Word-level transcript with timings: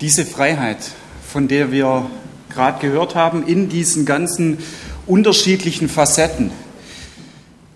Diese 0.00 0.26
Freiheit, 0.26 0.90
von 1.26 1.46
der 1.48 1.70
wir 1.70 2.10
gerade 2.50 2.80
gehört 2.80 3.14
haben, 3.14 3.46
in 3.46 3.68
diesen 3.68 4.04
ganzen 4.04 4.58
unterschiedlichen 5.06 5.88
Facetten, 5.88 6.50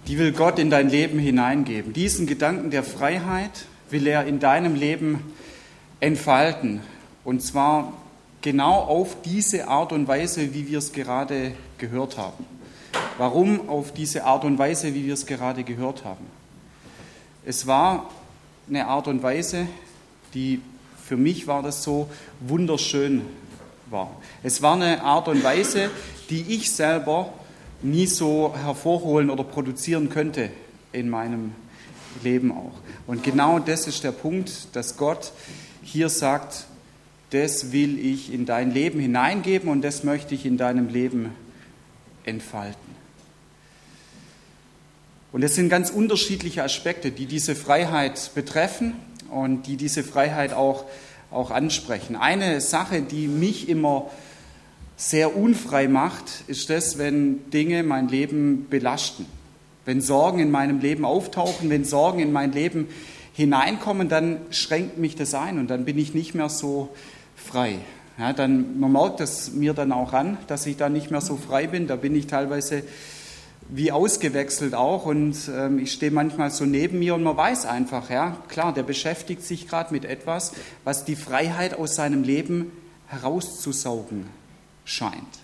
die 0.09 0.19
will 0.19 0.33
Gott 0.33 0.59
in 0.59 0.71
dein 0.71 0.89
Leben 0.89 1.19
hineingeben. 1.19 1.93
Diesen 1.93 2.27
Gedanken 2.27 2.71
der 2.71 2.83
Freiheit 2.83 3.67
will 3.91 4.07
er 4.07 4.25
in 4.25 4.41
deinem 4.41 4.75
Leben 4.75 5.33
entfalten. 6.01 6.81
Und 7.25 7.43
zwar 7.43 7.93
genau 8.41 8.81
auf 8.81 9.17
diese 9.25 9.69
Art 9.69 9.93
und 9.93 10.09
Weise, 10.09 10.55
wie 10.55 10.67
wir 10.67 10.79
es 10.79 10.93
gerade 10.93 11.53
gehört 11.77 12.17
haben. 12.17 12.45
Warum 13.19 13.69
auf 13.69 13.93
diese 13.93 14.25
Art 14.25 14.45
und 14.45 14.59
Weise, 14.59 14.95
wie 14.95 15.05
wir 15.07 15.15
es 15.15 15.27
gerade 15.27 15.63
gehört 15.63 16.05
haben? 16.05 16.25
Es 17.45 17.67
war 17.67 18.11
eine 18.69 18.87
Art 18.87 19.09
und 19.09 19.23
Weise, 19.23 19.67
die 20.35 20.61
für 21.09 21.17
mich 21.17 21.47
war 21.47 21.63
das 21.63 21.83
so 21.83 22.07
wunderschön 22.39 23.23
war. 23.89 24.15
Es 24.43 24.61
war 24.61 24.75
eine 24.75 25.03
Art 25.03 25.27
und 25.29 25.43
Weise, 25.43 25.91
die 26.29 26.43
ich 26.55 26.71
selber 26.71 27.33
nie 27.81 28.07
so 28.07 28.55
hervorholen 28.55 29.31
oder 29.31 29.43
produzieren 29.43 30.11
könnte 30.11 30.51
in 30.93 31.09
meinem 31.09 31.53
Leben 32.23 32.53
auch. 32.53 32.75
Und 33.07 33.23
genau 33.23 33.59
das 33.59 33.87
ist 33.87 34.05
der 34.05 34.13
Punkt, 34.13 34.69
dass 34.75 34.99
Gott 34.99 35.33
hier 35.83 36.11
sagt, 36.11 36.67
das 37.31 37.73
will 37.73 37.99
ich 37.99 38.31
in 38.31 38.45
dein 38.45 38.71
Leben 38.71 39.01
hineingeben 39.01 39.71
und 39.71 39.81
das 39.81 40.05
möchte 40.05 40.35
ich 40.35 40.45
in 40.45 40.59
deinem 40.59 40.89
Leben 40.89 41.33
entfalten. 42.25 42.77
Und 45.33 45.43
es 45.43 45.55
sind 45.55 45.71
ganz 45.71 45.89
unterschiedliche 45.89 46.63
Aspekte, 46.63 47.13
die 47.13 47.25
diese 47.25 47.55
Freiheit 47.55 48.33
betreffen 48.35 49.08
und 49.31 49.67
die 49.67 49.77
diese 49.77 50.03
Freiheit 50.03 50.53
auch, 50.53 50.85
auch 51.31 51.51
ansprechen. 51.51 52.17
Eine 52.17 52.61
Sache, 52.61 53.03
die 53.03 53.29
mich 53.29 53.69
immer 53.69 54.11
sehr 54.97 55.37
unfrei 55.37 55.87
macht, 55.89 56.25
ist 56.49 56.71
das, 56.71 56.99
wenn 56.99 57.51
Dinge 57.51 57.83
mein 57.85 58.09
Leben 58.09 58.67
belasten. 58.69 59.27
Wenn 59.85 60.01
Sorgen 60.01 60.41
in 60.41 60.51
meinem 60.51 60.81
Leben 60.81 61.05
auftauchen, 61.05 61.71
wenn 61.71 61.85
Sorgen 61.85 62.19
in 62.19 62.33
mein 62.33 62.53
Leben 62.53 62.89
hineinkommen, 63.33 64.09
dann 64.09 64.39
schränkt 64.51 64.99
mich 64.99 65.15
das 65.15 65.35
ein 65.35 65.59
und 65.59 65.69
dann 65.69 65.85
bin 65.85 65.97
ich 65.99 66.15
nicht 66.15 66.35
mehr 66.35 66.49
so 66.49 66.89
frei. 67.37 67.79
Ja, 68.19 68.33
dann, 68.33 68.81
man 68.81 68.91
merkt 68.91 69.21
das 69.21 69.53
mir 69.53 69.75
dann 69.75 69.93
auch 69.93 70.13
an, 70.13 70.39
dass 70.49 70.67
ich 70.67 70.77
da 70.77 70.89
nicht 70.89 71.13
mehr 71.13 71.21
so 71.21 71.37
frei 71.37 71.69
bin. 71.69 71.87
Da 71.87 71.95
bin 71.95 72.17
ich 72.17 72.27
teilweise 72.27 72.83
wie 73.69 73.93
ausgewechselt 73.93 74.75
auch 74.75 75.05
und 75.05 75.37
ähm, 75.55 75.79
ich 75.79 75.93
stehe 75.93 76.11
manchmal 76.11 76.51
so 76.51 76.65
neben 76.65 76.99
mir 76.99 77.15
und 77.15 77.23
man 77.23 77.37
weiß 77.37 77.67
einfach, 77.67 78.09
ja, 78.11 78.37
klar, 78.49 78.73
der 78.73 78.83
beschäftigt 78.83 79.43
sich 79.43 79.69
gerade 79.69 79.93
mit 79.93 80.05
etwas, 80.05 80.53
was 80.85 81.05
die 81.05 81.17
Freiheit 81.17 81.75
aus 81.75 81.95
seinem 81.95 82.23
Leben 82.23 82.73
herauszusaugen 83.09 84.27
scheint. 84.85 85.39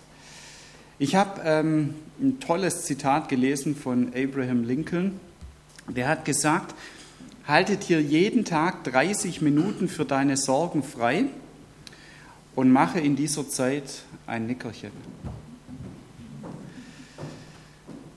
Ich 0.97 1.15
habe 1.15 1.41
ähm, 1.43 1.93
ein 2.19 2.39
tolles 2.39 2.85
Zitat 2.85 3.29
gelesen 3.29 3.75
von 3.75 4.13
Abraham 4.15 4.63
Lincoln. 4.63 5.19
Der 5.87 6.07
hat 6.07 6.25
gesagt, 6.25 6.73
haltet 7.47 7.89
dir 7.89 8.01
jeden 8.01 8.45
Tag 8.45 8.83
30 8.85 9.41
Minuten 9.41 9.87
für 9.87 10.05
deine 10.05 10.37
Sorgen 10.37 10.83
frei 10.83 11.25
und 12.55 12.71
mache 12.71 12.99
in 12.99 13.15
dieser 13.15 13.47
Zeit 13.49 14.03
ein 14.25 14.47
Nickerchen. 14.47 14.91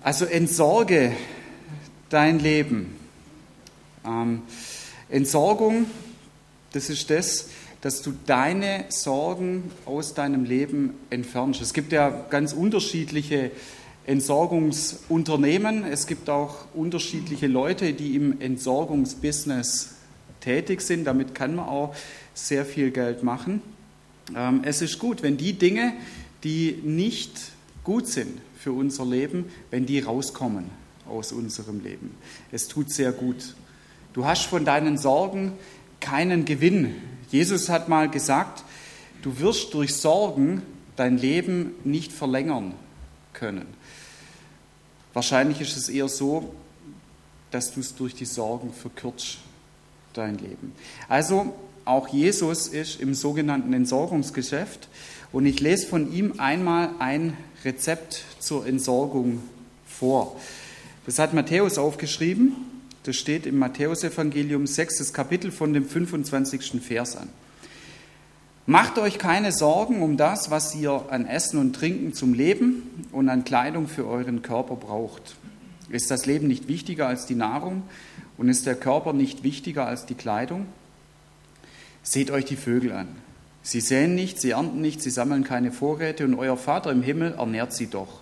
Also 0.00 0.27
entsorge 0.27 1.12
dein 2.08 2.38
Leben. 2.38 2.94
Ähm, 4.06 4.42
Entsorgung, 5.08 5.86
das 6.72 6.88
ist 6.88 7.10
das, 7.10 7.48
dass 7.80 8.00
du 8.02 8.12
deine 8.24 8.84
Sorgen 8.91 9.72
aus 9.86 10.14
deinem 10.14 10.44
Leben 10.44 10.94
entfernst. 11.10 11.60
Es 11.60 11.72
gibt 11.72 11.91
ja 11.91 12.10
ganz 12.30 12.52
unterschiedliche 12.52 13.50
Entsorgungsunternehmen. 14.06 15.84
Es 15.84 16.06
gibt 16.06 16.31
auch 16.31 16.66
unterschiedliche 16.75 17.48
Leute, 17.48 17.92
die 17.92 18.14
im 18.14 18.41
Entsorgungsbusiness 18.41 19.97
tätig 20.41 20.81
sind. 20.81 21.06
Damit 21.06 21.34
kann 21.34 21.56
man 21.56 21.69
auch 21.69 21.94
sehr 22.34 22.64
viel 22.64 22.92
Geld 22.92 23.25
machen. 23.25 23.62
Ähm, 24.37 24.60
es 24.64 24.81
ist 24.81 25.00
gut, 25.00 25.25
wenn 25.25 25.37
die 25.37 25.54
Dinge, 25.54 25.92
die 26.44 26.78
nicht 26.84 27.32
gut 27.82 28.06
sind 28.06 28.41
für 28.58 28.72
unser 28.72 29.06
Leben, 29.06 29.46
wenn 29.70 29.86
die 29.86 30.00
rauskommen 30.00 30.70
aus 31.08 31.32
unserem 31.32 31.80
Leben. 31.80 32.14
Es 32.52 32.69
tut 32.69 32.92
sehr 32.92 33.12
gut. 33.12 33.54
Du 34.12 34.24
hast 34.24 34.46
von 34.46 34.64
deinen 34.64 34.98
Sorgen 34.98 35.52
keinen 36.00 36.44
Gewinn. 36.44 36.94
Jesus 37.30 37.69
hat 37.69 37.88
mal 37.88 38.08
gesagt, 38.08 38.64
du 39.22 39.38
wirst 39.38 39.74
durch 39.74 39.94
Sorgen 39.94 40.62
dein 40.96 41.19
Leben 41.19 41.72
nicht 41.84 42.12
verlängern 42.12 42.74
können. 43.32 43.66
Wahrscheinlich 45.12 45.60
ist 45.60 45.76
es 45.76 45.88
eher 45.88 46.08
so, 46.08 46.52
dass 47.50 47.72
du 47.72 47.80
es 47.80 47.94
durch 47.94 48.14
die 48.14 48.25
Sorgen 48.25 48.72
verkürzt, 48.72 49.38
dein 50.12 50.36
Leben. 50.38 50.72
Also 51.08 51.54
auch 51.84 52.08
Jesus 52.08 52.69
ist 52.69 53.00
im 53.00 53.14
sogenannten 53.14 53.72
Entsorgungsgeschäft 53.72 54.88
und 55.32 55.46
ich 55.46 55.60
lese 55.60 55.86
von 55.86 56.12
ihm 56.12 56.34
einmal 56.38 56.90
ein 56.98 57.36
Rezept 57.64 58.24
zur 58.38 58.66
Entsorgung 58.66 59.42
vor. 59.86 60.36
Das 61.06 61.19
hat 61.19 61.34
Matthäus 61.34 61.78
aufgeschrieben. 61.78 62.54
Das 63.04 63.16
steht 63.16 63.46
im 63.46 63.58
Matthäusevangelium 63.58 64.66
6. 64.66 65.12
Kapitel 65.12 65.50
von 65.50 65.72
dem 65.72 65.88
25. 65.88 66.82
Vers 66.82 67.16
an. 67.16 67.28
Macht 68.66 68.98
euch 68.98 69.19
keine 69.19 69.50
Sorgen 69.50 70.02
um 70.02 70.19
das, 70.19 70.50
was 70.50 70.74
ihr 70.74 71.06
an 71.08 71.26
Essen 71.26 71.58
und 71.58 71.74
Trinken 71.74 72.12
zum 72.12 72.34
Leben 72.34 73.06
und 73.12 73.30
an 73.30 73.44
Kleidung 73.44 73.88
für 73.88 74.06
euren 74.06 74.42
Körper 74.42 74.76
braucht. 74.76 75.36
Ist 75.88 76.10
das 76.10 76.26
Leben 76.26 76.48
nicht 76.48 76.69
wichtiger 76.69 77.06
als 77.06 77.25
die 77.25 77.34
Nahrung 77.34 77.84
und 78.36 78.50
ist 78.50 78.66
der 78.66 78.75
Körper 78.75 79.14
nicht 79.14 79.42
wichtiger 79.42 79.86
als 79.86 80.04
die 80.04 80.14
Kleidung? 80.14 80.66
Seht 82.02 82.30
euch 82.30 82.44
die 82.44 82.56
Vögel 82.56 82.92
an. 82.92 83.08
Sie 83.62 83.80
säen 83.80 84.14
nicht, 84.14 84.41
sie 84.41 84.50
ernten 84.50 84.80
nicht, 84.80 85.02
sie 85.02 85.10
sammeln 85.10 85.44
keine 85.44 85.72
Vorräte 85.72 86.24
und 86.24 86.34
euer 86.34 86.56
Vater 86.56 86.91
im 86.91 87.02
Himmel 87.02 87.34
ernährt 87.34 87.72
sie 87.72 87.88
doch. 87.88 88.20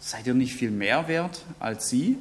Seid 0.00 0.26
ihr 0.26 0.34
nicht 0.34 0.54
viel 0.54 0.70
mehr 0.70 1.08
wert 1.08 1.44
als 1.58 1.88
sie? 1.88 2.16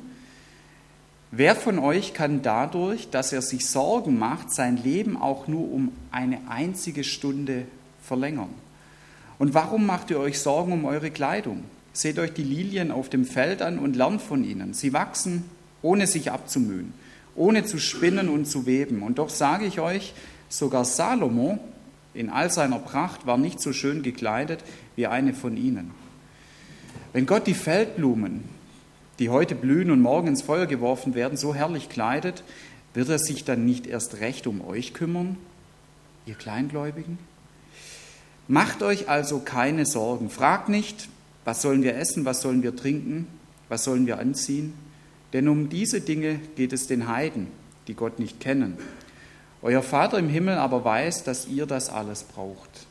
Wer 1.32 1.56
von 1.56 1.78
euch 1.78 2.14
kann 2.14 2.42
dadurch, 2.42 3.10
dass 3.10 3.34
er 3.34 3.42
sich 3.42 3.68
Sorgen 3.68 4.18
macht, 4.18 4.52
sein 4.52 4.78
Leben 4.78 5.18
auch 5.18 5.48
nur 5.48 5.72
um 5.72 5.92
eine 6.10 6.40
einzige 6.50 7.04
Stunde 7.04 7.66
verlängern? 8.02 8.54
Und 9.38 9.54
warum 9.54 9.86
macht 9.86 10.10
ihr 10.10 10.20
euch 10.20 10.40
Sorgen 10.40 10.72
um 10.72 10.86
eure 10.86 11.12
Kleidung? 11.12 11.66
Seht 11.94 12.18
euch 12.18 12.34
die 12.34 12.44
Lilien 12.44 12.92
auf 12.92 13.10
dem 13.10 13.26
Feld 13.26 13.62
an 13.62 13.78
und 13.78 13.96
lernt 13.96 14.22
von 14.22 14.44
ihnen. 14.44 14.74
Sie 14.74 14.94
wachsen, 14.94 15.44
ohne 15.82 16.08
sich 16.08 16.32
abzumühen, 16.32 16.94
ohne 17.36 17.66
zu 17.66 17.78
spinnen 17.78 18.30
und 18.30 18.46
zu 18.46 18.66
weben. 18.66 19.04
Und 19.04 19.20
doch 19.20 19.30
sage 19.30 19.66
ich 19.66 19.80
euch, 19.80 20.14
sogar 20.50 20.86
Salomo 20.86 21.60
in 22.18 22.30
all 22.30 22.52
seiner 22.52 22.80
Pracht 22.80 23.28
war 23.28 23.38
nicht 23.38 23.62
so 23.62 23.74
schön 23.74 24.02
gekleidet 24.02 24.64
wie 24.96 25.08
eine 25.08 25.34
von 25.34 25.56
ihnen. 25.56 25.92
Wenn 27.14 27.26
Gott 27.26 27.48
die 27.48 27.54
Feldblumen, 27.54 28.44
die 29.20 29.30
heute 29.30 29.56
blühen 29.56 29.92
und 29.92 30.02
morgen 30.02 30.28
ins 30.28 30.42
Feuer 30.42 30.66
geworfen 30.66 31.16
werden, 31.16 31.38
so 31.38 31.54
herrlich 31.54 31.90
kleidet, 31.90 32.44
wird 32.94 33.10
er 33.10 33.20
sich 33.20 33.44
dann 33.44 33.66
nicht 33.66 33.86
erst 33.86 34.20
recht 34.20 34.48
um 34.48 34.62
euch 34.66 34.94
kümmern, 34.94 35.38
ihr 36.26 36.36
Kleingläubigen? 36.36 37.20
Macht 38.48 38.82
euch 38.82 39.10
also 39.10 39.40
keine 39.40 39.86
Sorgen. 39.86 40.30
Fragt 40.30 40.70
nicht, 40.70 41.10
was 41.46 41.62
sollen 41.62 41.84
wir 41.84 41.96
essen, 41.96 42.26
was 42.26 42.42
sollen 42.42 42.64
wir 42.64 42.76
trinken, 42.76 43.28
was 43.70 43.84
sollen 43.84 44.08
wir 44.08 44.20
anziehen? 44.20 44.74
Denn 45.34 45.48
um 45.48 45.70
diese 45.70 46.02
Dinge 46.02 46.40
geht 46.56 46.74
es 46.74 46.88
den 46.88 47.08
Heiden, 47.08 47.48
die 47.88 47.94
Gott 47.94 48.20
nicht 48.20 48.40
kennen. 48.40 48.78
Euer 49.68 49.84
Vater 49.84 50.18
im 50.18 50.30
Himmel 50.30 50.60
aber 50.60 50.86
weiß, 50.86 51.26
dass 51.26 51.46
ihr 51.46 51.66
das 51.66 51.90
alles 51.90 52.24
braucht. 52.24 52.88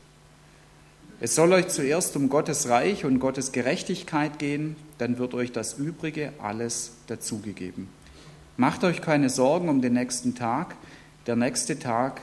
Es 1.19 1.33
soll 1.33 1.51
euch 1.53 1.69
zuerst 1.69 2.15
um 2.15 2.29
Gottes 2.29 2.69
Reich 2.69 3.03
und 3.03 3.17
Gottes 3.17 3.51
Gerechtigkeit 3.51 4.37
gehen, 4.37 4.75
dann 4.99 5.17
wird 5.17 5.33
euch 5.33 5.51
das 5.51 5.73
Übrige 5.79 6.33
alles 6.39 6.91
dazugegeben. 7.07 7.89
Macht 8.57 8.83
euch 8.83 9.01
keine 9.01 9.31
Sorgen 9.31 9.69
um 9.69 9.81
den 9.81 9.93
nächsten 9.93 10.35
Tag, 10.35 10.75
der 11.25 11.35
nächste 11.35 11.79
Tag 11.79 12.21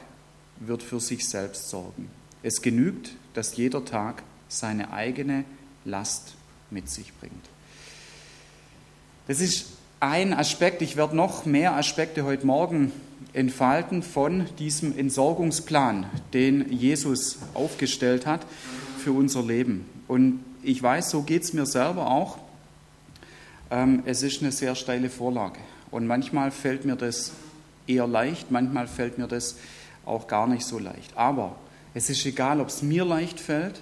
wird 0.61 0.85
für 0.85 1.01
sich 1.01 1.29
selbst 1.29 1.69
sorgen. 1.69 2.09
Es 2.45 2.63
genügt, 2.63 3.11
dass 3.33 3.57
jeder 3.57 3.85
Tag 3.85 4.23
seine 4.47 4.93
eigene 4.93 5.45
Last 5.85 6.37
mit 6.71 6.89
sich 6.89 7.13
bringt. 7.15 7.45
Das 9.27 9.41
ist 9.41 9.67
ein 9.99 10.33
Aspekt, 10.33 10.81
ich 10.81 10.95
werde 10.95 11.17
noch 11.17 11.45
mehr 11.45 11.75
Aspekte 11.75 12.23
heute 12.23 12.47
Morgen 12.47 12.93
entfalten 13.35 14.03
von 14.03 14.47
diesem 14.59 14.97
Entsorgungsplan, 14.97 16.07
den 16.33 16.73
Jesus 16.73 17.39
aufgestellt 17.53 18.27
hat 18.27 18.47
für 18.99 19.13
unser 19.13 19.43
Leben. 19.43 19.85
Und 20.09 20.43
ich 20.63 20.83
weiß, 20.83 21.11
so 21.11 21.23
geht 21.23 21.43
es 21.43 21.53
mir 21.53 21.67
selber 21.67 22.07
auch. 22.11 22.39
Ähm, 23.71 24.03
es 24.07 24.23
ist 24.23 24.41
eine 24.41 24.53
sehr 24.53 24.75
steile 24.75 25.11
Vorlage. 25.11 25.59
Und 25.91 26.07
manchmal 26.07 26.51
fällt 26.51 26.85
mir 26.85 26.97
das 26.97 27.33
eher 27.87 28.07
leicht, 28.07 28.51
manchmal 28.51 28.87
fällt 28.87 29.19
mir 29.19 29.27
das 29.27 29.57
auch 30.07 30.27
gar 30.27 30.47
nicht 30.47 30.65
so 30.65 30.79
leicht. 30.79 31.17
Aber 31.17 31.57
Es 31.97 32.11
ist 32.11 32.27
egal, 32.27 32.61
ob 32.61 32.69
es 32.69 32.83
mir 32.83 33.05
leicht 33.05 33.39
fällt 33.39 33.81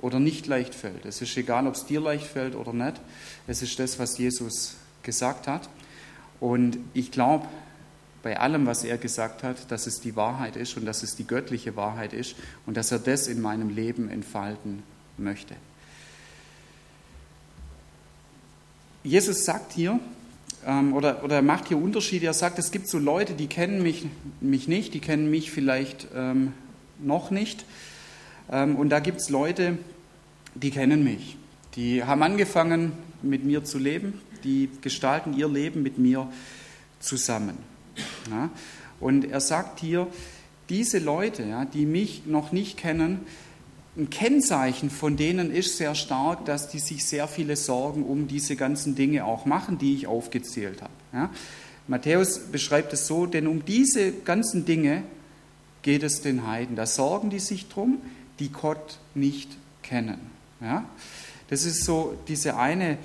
oder 0.00 0.20
nicht 0.20 0.46
leicht 0.46 0.72
fällt. 0.72 1.04
Es 1.04 1.20
ist 1.20 1.36
egal, 1.36 1.66
ob 1.66 1.74
es 1.74 1.84
dir 1.84 2.00
leicht 2.00 2.26
fällt 2.28 2.54
oder 2.54 2.72
nicht. 2.72 3.00
Es 3.48 3.60
ist 3.60 3.76
das, 3.80 3.98
was 3.98 4.16
Jesus 4.18 4.76
gesagt 5.02 5.48
hat. 5.48 5.68
Und 6.38 6.78
ich 6.94 7.10
glaube 7.10 7.48
bei 8.24 8.40
allem, 8.40 8.64
was 8.66 8.84
er 8.84 8.96
gesagt 8.96 9.42
hat, 9.42 9.70
dass 9.70 9.86
es 9.86 10.00
die 10.00 10.16
Wahrheit 10.16 10.56
ist 10.56 10.78
und 10.78 10.86
dass 10.86 11.02
es 11.02 11.14
die 11.14 11.26
göttliche 11.26 11.76
Wahrheit 11.76 12.14
ist 12.14 12.36
und 12.64 12.74
dass 12.76 12.90
er 12.90 12.98
das 12.98 13.28
in 13.28 13.42
meinem 13.42 13.68
Leben 13.68 14.08
entfalten 14.08 14.82
möchte. 15.18 15.54
Jesus 19.04 19.44
sagt 19.44 19.74
hier, 19.74 20.00
ähm, 20.66 20.94
oder, 20.94 21.22
oder 21.22 21.36
er 21.36 21.42
macht 21.42 21.68
hier 21.68 21.76
Unterschiede. 21.76 22.24
Er 22.24 22.32
sagt, 22.32 22.58
es 22.58 22.70
gibt 22.70 22.88
so 22.88 22.98
Leute, 22.98 23.34
die 23.34 23.46
kennen 23.46 23.82
mich, 23.82 24.06
mich 24.40 24.68
nicht, 24.68 24.94
die 24.94 25.00
kennen 25.00 25.30
mich 25.30 25.50
vielleicht 25.50 26.08
ähm, 26.16 26.54
noch 26.98 27.30
nicht. 27.30 27.66
Ähm, 28.50 28.76
und 28.76 28.88
da 28.88 29.00
gibt 29.00 29.20
es 29.20 29.28
Leute, 29.28 29.76
die 30.54 30.70
kennen 30.70 31.04
mich. 31.04 31.36
Die 31.76 32.04
haben 32.04 32.22
angefangen, 32.22 32.92
mit 33.20 33.44
mir 33.44 33.64
zu 33.64 33.78
leben, 33.78 34.20
die 34.44 34.70
gestalten 34.80 35.34
ihr 35.34 35.48
Leben 35.48 35.82
mit 35.82 35.98
mir 35.98 36.26
zusammen. 37.00 37.73
Ja? 38.30 38.50
Und 39.00 39.24
er 39.30 39.40
sagt 39.40 39.80
hier, 39.80 40.06
diese 40.68 40.98
Leute, 40.98 41.44
ja, 41.44 41.64
die 41.64 41.86
mich 41.86 42.26
noch 42.26 42.52
nicht 42.52 42.76
kennen, 42.76 43.20
ein 43.96 44.10
Kennzeichen 44.10 44.90
von 44.90 45.16
denen 45.16 45.52
ist 45.52 45.76
sehr 45.76 45.94
stark, 45.94 46.44
dass 46.46 46.68
die 46.68 46.80
sich 46.80 47.04
sehr 47.04 47.28
viele 47.28 47.54
Sorgen 47.54 48.04
um 48.04 48.26
diese 48.26 48.56
ganzen 48.56 48.96
Dinge 48.96 49.24
auch 49.24 49.46
machen, 49.46 49.78
die 49.78 49.94
ich 49.94 50.06
aufgezählt 50.06 50.82
habe. 50.82 50.92
Ja? 51.12 51.30
Matthäus 51.86 52.40
beschreibt 52.50 52.92
es 52.92 53.06
so, 53.06 53.26
denn 53.26 53.46
um 53.46 53.64
diese 53.64 54.10
ganzen 54.10 54.64
Dinge 54.64 55.04
geht 55.82 56.02
es 56.02 56.22
den 56.22 56.46
Heiden. 56.46 56.76
Da 56.76 56.86
sorgen 56.86 57.30
die 57.30 57.38
sich 57.38 57.68
drum, 57.68 57.98
die 58.40 58.50
Gott 58.50 58.98
nicht 59.14 59.50
kennen. 59.82 60.18
Ja? 60.60 60.86
Das 61.48 61.64
ist 61.64 61.84
so 61.84 62.18
diese 62.26 62.56
eine 62.56 62.98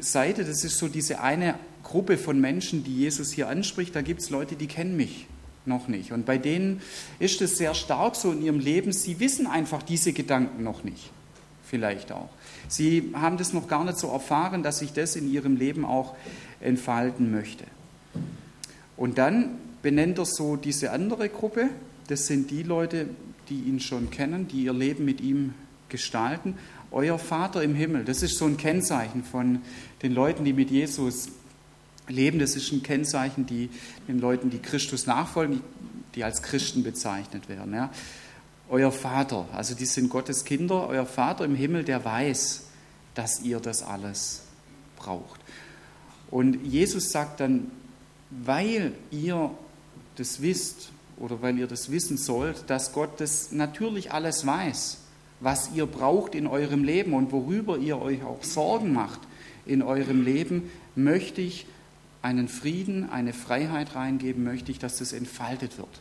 Seite, 0.00 0.44
das 0.44 0.64
ist 0.64 0.78
so 0.78 0.88
diese 0.88 1.20
eine 1.20 1.54
Gruppe 1.82 2.18
von 2.18 2.40
Menschen, 2.40 2.84
die 2.84 2.96
Jesus 2.96 3.32
hier 3.32 3.48
anspricht. 3.48 3.94
Da 3.94 4.02
gibt 4.02 4.22
es 4.22 4.30
Leute, 4.30 4.56
die 4.56 4.66
kennen 4.66 4.96
mich 4.96 5.26
noch 5.64 5.88
nicht. 5.88 6.12
Und 6.12 6.26
bei 6.26 6.38
denen 6.38 6.80
ist 7.18 7.40
es 7.40 7.56
sehr 7.56 7.74
stark 7.74 8.16
so 8.16 8.32
in 8.32 8.42
ihrem 8.42 8.58
Leben, 8.58 8.92
sie 8.92 9.20
wissen 9.20 9.46
einfach 9.46 9.82
diese 9.82 10.12
Gedanken 10.12 10.62
noch 10.62 10.84
nicht. 10.84 11.10
Vielleicht 11.64 12.12
auch. 12.12 12.28
Sie 12.68 13.12
haben 13.14 13.38
das 13.38 13.52
noch 13.52 13.68
gar 13.68 13.84
nicht 13.84 13.98
so 13.98 14.08
erfahren, 14.08 14.62
dass 14.62 14.80
sich 14.80 14.92
das 14.92 15.16
in 15.16 15.30
ihrem 15.30 15.56
Leben 15.56 15.84
auch 15.84 16.14
entfalten 16.60 17.30
möchte. 17.30 17.64
Und 18.96 19.18
dann 19.18 19.58
benennt 19.80 20.18
er 20.18 20.26
so 20.26 20.56
diese 20.56 20.92
andere 20.92 21.28
Gruppe. 21.28 21.70
Das 22.08 22.26
sind 22.26 22.50
die 22.50 22.62
Leute, 22.62 23.08
die 23.48 23.62
ihn 23.62 23.80
schon 23.80 24.10
kennen, 24.10 24.48
die 24.48 24.64
ihr 24.64 24.74
Leben 24.74 25.04
mit 25.04 25.20
ihm 25.20 25.54
gestalten. 25.88 26.56
Euer 26.90 27.18
Vater 27.18 27.62
im 27.62 27.74
Himmel, 27.74 28.04
das 28.04 28.22
ist 28.22 28.36
so 28.36 28.44
ein 28.44 28.58
Kennzeichen 28.58 29.24
von 29.24 29.62
den 30.02 30.12
Leuten, 30.12 30.44
die 30.44 30.52
mit 30.52 30.70
Jesus 30.70 31.28
leben. 32.08 32.38
Das 32.38 32.56
ist 32.56 32.72
ein 32.72 32.82
Kennzeichen, 32.82 33.46
die 33.46 33.70
den 34.08 34.18
Leuten, 34.18 34.50
die 34.50 34.58
Christus 34.58 35.06
nachfolgen, 35.06 35.60
die 36.14 36.24
als 36.24 36.42
Christen 36.42 36.82
bezeichnet 36.82 37.48
werden. 37.48 37.74
Ja. 37.74 37.90
Euer 38.68 38.92
Vater, 38.92 39.46
also 39.52 39.74
die 39.74 39.86
sind 39.86 40.08
Gottes 40.08 40.44
Kinder, 40.44 40.88
euer 40.88 41.06
Vater 41.06 41.44
im 41.44 41.54
Himmel, 41.54 41.84
der 41.84 42.04
weiß, 42.04 42.64
dass 43.14 43.42
ihr 43.42 43.60
das 43.60 43.82
alles 43.82 44.42
braucht. 44.96 45.40
Und 46.30 46.64
Jesus 46.64 47.10
sagt 47.10 47.40
dann, 47.40 47.70
weil 48.30 48.94
ihr 49.10 49.50
das 50.16 50.40
wisst 50.40 50.90
oder 51.18 51.42
weil 51.42 51.58
ihr 51.58 51.66
das 51.66 51.90
wissen 51.90 52.16
sollt, 52.16 52.64
dass 52.68 52.92
Gott 52.92 53.20
das 53.20 53.52
natürlich 53.52 54.12
alles 54.12 54.46
weiß, 54.46 54.98
was 55.40 55.70
ihr 55.74 55.86
braucht 55.86 56.34
in 56.34 56.46
eurem 56.46 56.84
Leben 56.84 57.12
und 57.12 57.32
worüber 57.32 57.76
ihr 57.76 58.00
euch 58.00 58.22
auch 58.22 58.42
Sorgen 58.42 58.92
macht 58.92 59.20
in 59.66 59.82
eurem 59.82 60.24
Leben, 60.24 60.70
möchte 60.94 61.40
ich 61.40 61.66
einen 62.22 62.48
Frieden, 62.48 63.10
eine 63.10 63.32
Freiheit 63.32 63.94
reingeben, 63.94 64.44
möchte 64.44 64.70
ich, 64.70 64.78
dass 64.78 64.98
das 64.98 65.12
entfaltet 65.12 65.76
wird 65.76 66.00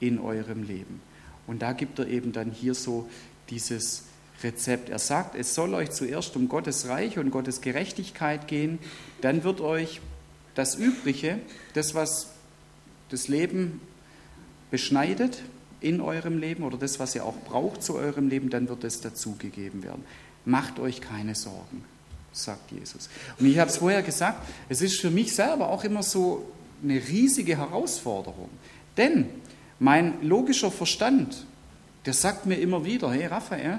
in 0.00 0.18
eurem 0.18 0.64
Leben. 0.64 1.00
Und 1.46 1.62
da 1.62 1.72
gibt 1.72 1.98
er 2.00 2.08
eben 2.08 2.32
dann 2.32 2.50
hier 2.50 2.74
so 2.74 3.08
dieses 3.48 4.04
Rezept. 4.42 4.90
Er 4.90 4.98
sagt, 4.98 5.36
es 5.36 5.54
soll 5.54 5.74
euch 5.74 5.90
zuerst 5.90 6.36
um 6.36 6.48
Gottes 6.48 6.88
Reich 6.88 7.18
und 7.18 7.30
Gottes 7.30 7.60
Gerechtigkeit 7.60 8.48
gehen, 8.48 8.80
dann 9.20 9.44
wird 9.44 9.60
euch 9.60 10.00
das 10.54 10.74
Übrige, 10.74 11.38
das, 11.74 11.94
was 11.94 12.32
das 13.08 13.28
Leben 13.28 13.80
beschneidet 14.70 15.42
in 15.80 16.00
eurem 16.00 16.38
Leben 16.38 16.64
oder 16.64 16.76
das, 16.76 16.98
was 16.98 17.14
ihr 17.14 17.24
auch 17.24 17.36
braucht 17.44 17.82
zu 17.82 17.94
eurem 17.94 18.28
Leben, 18.28 18.50
dann 18.50 18.68
wird 18.68 18.84
es 18.84 19.00
dazugegeben 19.00 19.82
werden. 19.82 20.04
Macht 20.44 20.80
euch 20.80 21.00
keine 21.00 21.34
Sorgen 21.34 21.84
sagt 22.32 22.72
Jesus. 22.72 23.08
Und 23.38 23.46
ich 23.46 23.58
habe 23.58 23.70
es 23.70 23.76
vorher 23.76 24.02
gesagt, 24.02 24.46
es 24.68 24.80
ist 24.80 25.00
für 25.00 25.10
mich 25.10 25.34
selber 25.34 25.68
auch 25.68 25.84
immer 25.84 26.02
so 26.02 26.46
eine 26.82 26.96
riesige 26.96 27.56
Herausforderung. 27.56 28.48
Denn 28.96 29.26
mein 29.78 30.22
logischer 30.22 30.70
Verstand, 30.70 31.46
der 32.06 32.14
sagt 32.14 32.46
mir 32.46 32.56
immer 32.56 32.84
wieder, 32.84 33.12
hey 33.12 33.26
Raphael, 33.26 33.78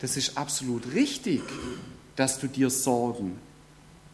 das 0.00 0.16
ist 0.16 0.36
absolut 0.36 0.92
richtig, 0.92 1.42
dass 2.16 2.38
du 2.38 2.46
dir 2.46 2.70
Sorgen 2.70 3.38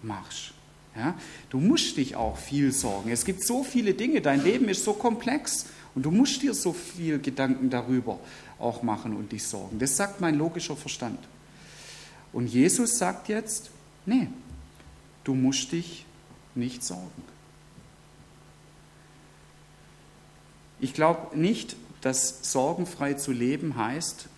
machst. 0.02 0.52
Ja? 0.96 1.14
Du 1.50 1.58
musst 1.58 1.96
dich 1.96 2.16
auch 2.16 2.36
viel 2.36 2.72
sorgen. 2.72 3.10
Es 3.10 3.24
gibt 3.24 3.44
so 3.44 3.64
viele 3.64 3.94
Dinge, 3.94 4.20
dein 4.20 4.42
Leben 4.42 4.68
ist 4.68 4.84
so 4.84 4.92
komplex 4.92 5.66
und 5.94 6.04
du 6.04 6.10
musst 6.10 6.42
dir 6.42 6.54
so 6.54 6.72
viel 6.72 7.18
Gedanken 7.18 7.70
darüber 7.70 8.18
auch 8.58 8.82
machen 8.82 9.16
und 9.16 9.32
dich 9.32 9.44
sorgen. 9.44 9.78
Das 9.78 9.96
sagt 9.96 10.20
mein 10.20 10.36
logischer 10.36 10.76
Verstand. 10.76 11.18
Und 12.32 12.46
Jesus 12.46 12.98
sagt 12.98 13.28
jetzt, 13.28 13.70
nee, 14.06 14.28
du 15.24 15.34
musst 15.34 15.72
dich 15.72 16.06
nicht 16.54 16.84
sorgen. 16.84 17.22
Ich 20.80 20.94
glaube 20.94 21.38
nicht, 21.38 21.76
dass 22.00 22.50
sorgenfrei 22.50 23.14
zu 23.14 23.32
leben 23.32 23.76
heißt, 23.76 24.28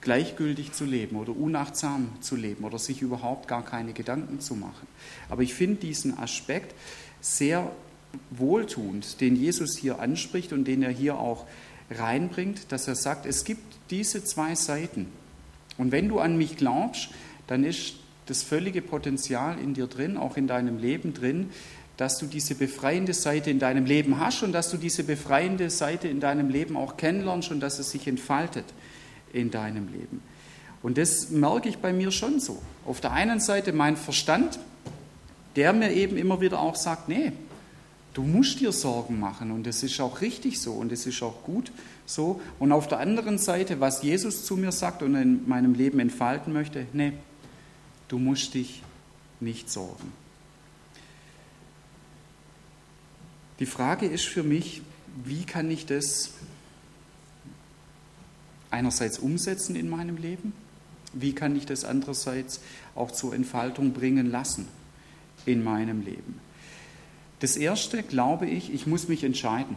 gleichgültig 0.00 0.72
zu 0.72 0.84
leben 0.84 1.16
oder 1.16 1.36
unachtsam 1.36 2.08
zu 2.20 2.36
leben 2.36 2.64
oder 2.64 2.78
sich 2.78 3.02
überhaupt 3.02 3.48
gar 3.48 3.64
keine 3.64 3.92
Gedanken 3.92 4.40
zu 4.40 4.54
machen. 4.54 4.86
Aber 5.28 5.42
ich 5.42 5.52
finde 5.52 5.76
diesen 5.76 6.18
Aspekt 6.18 6.74
sehr 7.20 7.70
wohltuend, 8.30 9.20
den 9.20 9.36
Jesus 9.36 9.76
hier 9.76 10.00
anspricht 10.00 10.52
und 10.52 10.64
den 10.64 10.82
er 10.82 10.90
hier 10.90 11.18
auch 11.18 11.46
reinbringt, 11.90 12.72
dass 12.72 12.88
er 12.88 12.94
sagt, 12.94 13.26
es 13.26 13.44
gibt 13.44 13.62
diese 13.90 14.24
zwei 14.24 14.54
Seiten. 14.54 15.06
Und 15.76 15.92
wenn 15.92 16.08
du 16.08 16.18
an 16.18 16.36
mich 16.36 16.56
glaubst, 16.56 17.10
dann 17.50 17.64
ist 17.64 17.94
das 18.26 18.44
völlige 18.44 18.80
Potenzial 18.80 19.58
in 19.58 19.74
dir 19.74 19.88
drin, 19.88 20.16
auch 20.16 20.36
in 20.36 20.46
deinem 20.46 20.78
Leben 20.78 21.14
drin, 21.14 21.50
dass 21.96 22.16
du 22.16 22.26
diese 22.26 22.54
befreiende 22.54 23.12
Seite 23.12 23.50
in 23.50 23.58
deinem 23.58 23.86
Leben 23.86 24.20
hast 24.20 24.44
und 24.44 24.52
dass 24.52 24.70
du 24.70 24.76
diese 24.76 25.02
befreiende 25.02 25.68
Seite 25.68 26.06
in 26.06 26.20
deinem 26.20 26.48
Leben 26.48 26.76
auch 26.76 26.96
kennenlernst 26.96 27.50
und 27.50 27.58
dass 27.58 27.80
es 27.80 27.90
sich 27.90 28.06
entfaltet 28.06 28.66
in 29.32 29.50
deinem 29.50 29.88
Leben. 29.88 30.22
Und 30.80 30.96
das 30.96 31.30
merke 31.30 31.68
ich 31.68 31.78
bei 31.78 31.92
mir 31.92 32.12
schon 32.12 32.38
so. 32.38 32.62
Auf 32.86 33.00
der 33.00 33.10
einen 33.10 33.40
Seite 33.40 33.72
mein 33.72 33.96
Verstand, 33.96 34.60
der 35.56 35.72
mir 35.72 35.92
eben 35.92 36.16
immer 36.16 36.40
wieder 36.40 36.60
auch 36.60 36.76
sagt, 36.76 37.08
nee, 37.08 37.32
du 38.14 38.22
musst 38.22 38.60
dir 38.60 38.70
Sorgen 38.70 39.18
machen 39.18 39.50
und 39.50 39.66
das 39.66 39.82
ist 39.82 40.00
auch 40.00 40.20
richtig 40.20 40.60
so 40.60 40.74
und 40.74 40.92
es 40.92 41.04
ist 41.04 41.20
auch 41.20 41.42
gut 41.42 41.72
so. 42.06 42.40
Und 42.60 42.70
auf 42.70 42.86
der 42.86 43.00
anderen 43.00 43.38
Seite, 43.38 43.80
was 43.80 44.04
Jesus 44.04 44.44
zu 44.44 44.56
mir 44.56 44.70
sagt 44.70 45.02
und 45.02 45.16
in 45.16 45.48
meinem 45.48 45.74
Leben 45.74 45.98
entfalten 45.98 46.52
möchte, 46.52 46.86
nee, 46.92 47.12
du 48.10 48.18
musst 48.18 48.54
dich 48.54 48.82
nicht 49.38 49.70
sorgen. 49.70 50.12
Die 53.60 53.66
Frage 53.66 54.06
ist 54.06 54.24
für 54.24 54.42
mich, 54.42 54.82
wie 55.24 55.44
kann 55.44 55.70
ich 55.70 55.86
das 55.86 56.32
einerseits 58.70 59.18
umsetzen 59.18 59.76
in 59.76 59.88
meinem 59.88 60.16
Leben? 60.16 60.52
Wie 61.12 61.34
kann 61.34 61.56
ich 61.56 61.66
das 61.66 61.84
andererseits 61.84 62.60
auch 62.94 63.10
zur 63.12 63.34
Entfaltung 63.34 63.92
bringen 63.92 64.30
lassen 64.30 64.66
in 65.46 65.62
meinem 65.62 66.02
Leben? 66.02 66.40
Das 67.38 67.56
Erste, 67.56 68.02
glaube 68.02 68.46
ich, 68.46 68.72
ich 68.72 68.86
muss 68.86 69.08
mich 69.08 69.24
entscheiden. 69.24 69.76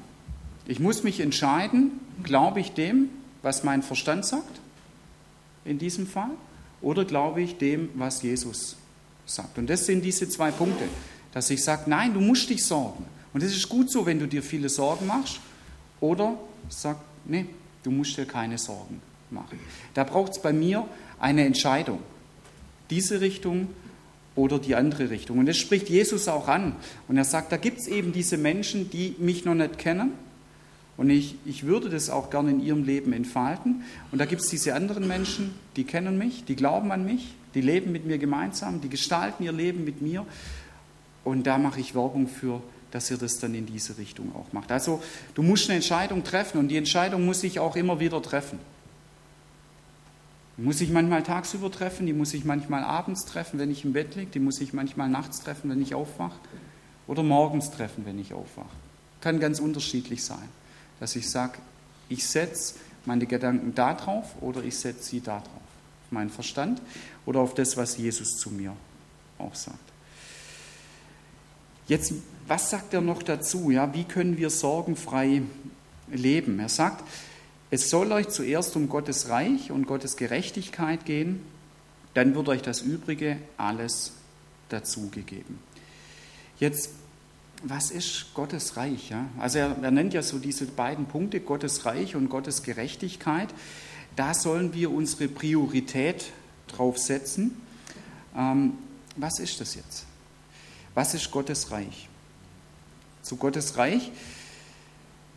Ich 0.65 0.79
muss 0.79 1.03
mich 1.03 1.19
entscheiden, 1.19 1.91
glaube 2.23 2.61
ich 2.61 2.71
dem, 2.71 3.09
was 3.41 3.63
mein 3.63 3.83
Verstand 3.83 4.25
sagt, 4.25 4.59
in 5.65 5.77
diesem 5.77 6.07
Fall, 6.07 6.31
oder 6.83 7.05
glaube 7.05 7.41
ich 7.41 7.57
dem, 7.57 7.89
was 7.95 8.21
Jesus 8.21 8.75
sagt? 9.25 9.57
Und 9.57 9.69
das 9.69 9.85
sind 9.87 10.03
diese 10.03 10.29
zwei 10.29 10.51
Punkte, 10.51 10.83
dass 11.33 11.49
ich 11.49 11.63
sage, 11.63 11.89
nein, 11.89 12.13
du 12.13 12.19
musst 12.19 12.49
dich 12.49 12.63
sorgen. 12.63 13.05
Und 13.33 13.41
es 13.41 13.55
ist 13.55 13.67
gut 13.67 13.89
so, 13.89 14.05
wenn 14.05 14.19
du 14.19 14.27
dir 14.27 14.43
viele 14.43 14.69
Sorgen 14.69 15.07
machst. 15.07 15.39
Oder 15.99 16.37
sag, 16.69 16.97
nee, 17.25 17.47
du 17.81 17.89
musst 17.89 18.17
dir 18.17 18.25
keine 18.25 18.57
Sorgen 18.57 19.01
machen. 19.31 19.59
Da 19.95 20.03
braucht 20.03 20.33
es 20.33 20.41
bei 20.41 20.53
mir 20.53 20.85
eine 21.19 21.45
Entscheidung. 21.45 21.99
Diese 22.89 23.21
Richtung 23.21 23.69
oder 24.35 24.59
die 24.59 24.75
andere 24.75 25.09
Richtung. 25.09 25.39
Und 25.39 25.47
das 25.47 25.57
spricht 25.57 25.89
Jesus 25.89 26.27
auch 26.27 26.47
an. 26.47 26.75
Und 27.07 27.17
er 27.17 27.23
sagt, 27.23 27.51
da 27.51 27.57
gibt 27.57 27.79
es 27.79 27.87
eben 27.87 28.11
diese 28.11 28.37
Menschen, 28.37 28.89
die 28.91 29.15
mich 29.17 29.45
noch 29.45 29.55
nicht 29.55 29.77
kennen 29.77 30.11
Und 30.95 31.09
ich, 31.09 31.35
ich 31.45 31.65
würde 31.65 31.89
das 31.89 32.09
auch 32.09 32.29
gerne 32.29 32.51
in 32.51 32.59
ihrem 32.59 32.83
Leben 32.83 33.13
entfalten. 33.13 33.83
Und 34.11 34.19
da 34.19 34.25
gibt 34.25 34.41
es 34.41 34.47
diese 34.47 34.75
anderen 34.75 35.07
Menschen, 35.07 35.53
die 35.75 35.83
kennen 35.85 36.17
mich, 36.17 36.45
die 36.45 36.55
glauben 36.55 36.91
an 36.91 37.03
mich, 37.05 37.33
die 37.55 37.61
leben 37.61 37.91
mit 37.91 38.05
mir 38.05 38.17
gemeinsam, 38.17 38.81
die 38.81 38.89
gestalten 38.89 39.43
ihr 39.43 39.51
Leben 39.51 39.83
mit 39.85 40.01
mir. 40.01 40.25
Und 41.23 41.47
da 41.47 41.57
mache 41.57 41.79
ich 41.79 41.95
Werbung 41.95 42.27
für, 42.27 42.61
dass 42.91 43.09
ihr 43.09 43.17
das 43.17 43.39
dann 43.39 43.55
in 43.55 43.65
diese 43.65 43.97
Richtung 43.97 44.35
auch 44.35 44.53
macht. 44.53 44.71
Also 44.71 45.01
du 45.33 45.41
musst 45.41 45.67
eine 45.67 45.77
Entscheidung 45.77 46.23
treffen 46.23 46.59
und 46.59 46.67
die 46.67 46.77
Entscheidung 46.77 47.25
muss 47.25 47.43
ich 47.43 47.59
auch 47.59 47.75
immer 47.75 47.99
wieder 47.99 48.21
treffen. 48.21 48.59
Die 50.57 50.61
muss 50.61 50.79
ich 50.81 50.91
manchmal 50.91 51.23
tagsüber 51.23 51.71
treffen, 51.71 52.05
die 52.05 52.13
muss 52.13 52.35
ich 52.35 52.45
manchmal 52.45 52.83
abends 52.83 53.25
treffen, 53.25 53.57
wenn 53.57 53.71
ich 53.71 53.83
im 53.83 53.93
Bett 53.93 54.15
liege, 54.15 54.29
die 54.29 54.39
muss 54.39 54.61
ich 54.61 54.73
manchmal 54.73 55.09
nachts 55.09 55.41
treffen, 55.41 55.71
wenn 55.71 55.81
ich 55.81 55.95
aufwache 55.95 56.37
oder 57.07 57.23
morgens 57.23 57.71
treffen, 57.71 58.05
wenn 58.05 58.19
ich 58.19 58.33
aufwache. 58.33 58.69
Kann 59.21 59.39
ganz 59.39 59.59
unterschiedlich 59.59 60.23
sein, 60.23 60.47
dass 61.03 61.17
ich 61.17 61.29
sage, 61.29 61.57
ich 62.07 62.25
setze 62.25 62.75
meine 63.03 63.25
Gedanken 63.25 63.75
da 63.75 63.93
drauf 63.93 64.35
oder 64.39 64.63
ich 64.63 64.77
setze 64.77 65.03
sie 65.03 65.19
da 65.19 65.39
drauf. 65.39 65.49
Auf 66.05 66.11
meinen 66.11 66.29
Verstand 66.29 66.81
oder 67.25 67.41
auf 67.41 67.53
das, 67.55 67.75
was 67.75 67.97
Jesus 67.97 68.37
zu 68.37 68.49
mir 68.49 68.73
auch 69.37 69.53
sagt. 69.53 69.83
Jetzt, 71.89 72.13
was 72.47 72.69
sagt 72.69 72.93
er 72.93 73.01
noch 73.01 73.21
dazu? 73.21 73.69
Ja, 73.69 73.93
wie 73.93 74.05
können 74.05 74.37
wir 74.37 74.49
sorgenfrei 74.49 75.41
leben? 76.09 76.57
Er 76.59 76.69
sagt, 76.69 77.03
es 77.69 77.89
soll 77.89 78.13
euch 78.13 78.29
zuerst 78.29 78.77
um 78.77 78.87
Gottes 78.87 79.27
Reich 79.27 79.71
und 79.71 79.87
Gottes 79.87 80.15
Gerechtigkeit 80.15 81.03
gehen, 81.03 81.41
dann 82.13 82.33
wird 82.33 82.47
euch 82.47 82.61
das 82.61 82.79
Übrige 82.79 83.39
alles 83.57 84.13
dazugegeben. 84.69 85.59
Jetzt, 86.61 86.91
was 87.63 87.91
ist 87.91 88.33
Gottes 88.33 88.77
Reich? 88.77 89.09
Ja? 89.09 89.25
Also 89.39 89.59
er, 89.59 89.77
er 89.81 89.91
nennt 89.91 90.13
ja 90.13 90.21
so 90.21 90.37
diese 90.37 90.65
beiden 90.65 91.05
Punkte, 91.05 91.39
Gottes 91.39 91.85
Reich 91.85 92.15
und 92.15 92.29
Gottes 92.29 92.63
Gerechtigkeit. 92.63 93.49
Da 94.15 94.33
sollen 94.33 94.73
wir 94.73 94.91
unsere 94.91 95.27
Priorität 95.27 96.25
drauf 96.67 96.97
setzen. 96.97 97.61
Ähm, 98.35 98.73
was 99.15 99.39
ist 99.39 99.61
das 99.61 99.75
jetzt? 99.75 100.05
Was 100.93 101.13
ist 101.13 101.31
Gottes 101.31 101.71
Reich? 101.71 102.09
Zu 103.21 103.37
Gottes 103.37 103.77
Reich 103.77 104.11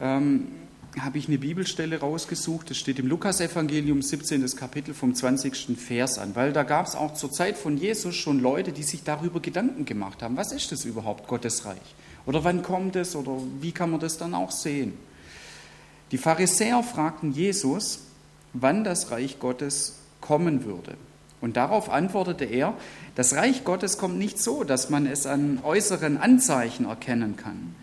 ähm, 0.00 0.48
habe 0.98 1.18
ich 1.18 1.28
eine 1.28 1.38
Bibelstelle 1.38 2.00
rausgesucht, 2.00 2.70
das 2.70 2.78
steht 2.78 2.98
im 2.98 3.06
Lukasevangelium 3.06 4.02
17. 4.02 4.44
Kapitel 4.56 4.94
vom 4.94 5.14
20. 5.14 5.78
Vers 5.78 6.18
an, 6.18 6.34
weil 6.34 6.52
da 6.52 6.64
gab 6.64 6.86
es 6.86 6.96
auch 6.96 7.14
zur 7.14 7.30
Zeit 7.30 7.56
von 7.56 7.76
Jesus 7.76 8.16
schon 8.16 8.40
Leute, 8.40 8.72
die 8.72 8.82
sich 8.82 9.04
darüber 9.04 9.40
Gedanken 9.40 9.84
gemacht 9.84 10.22
haben, 10.22 10.36
was 10.36 10.52
ist 10.52 10.72
das 10.72 10.84
überhaupt, 10.84 11.28
Gottes 11.28 11.64
Reich? 11.64 11.94
Oder 12.26 12.44
wann 12.44 12.62
kommt 12.62 12.96
es 12.96 13.14
oder 13.14 13.38
wie 13.60 13.72
kann 13.72 13.90
man 13.90 14.00
das 14.00 14.18
dann 14.18 14.34
auch 14.34 14.50
sehen? 14.50 14.94
Die 16.10 16.18
Pharisäer 16.18 16.82
fragten 16.82 17.32
Jesus, 17.32 18.00
wann 18.52 18.84
das 18.84 19.10
Reich 19.10 19.38
Gottes 19.38 19.96
kommen 20.20 20.64
würde. 20.64 20.96
Und 21.40 21.56
darauf 21.56 21.90
antwortete 21.90 22.44
er, 22.44 22.74
das 23.14 23.34
Reich 23.34 23.64
Gottes 23.64 23.98
kommt 23.98 24.18
nicht 24.18 24.38
so, 24.38 24.64
dass 24.64 24.90
man 24.90 25.06
es 25.06 25.26
an 25.26 25.60
äußeren 25.62 26.16
Anzeichen 26.16 26.86
erkennen 26.86 27.36
kann. 27.36 27.74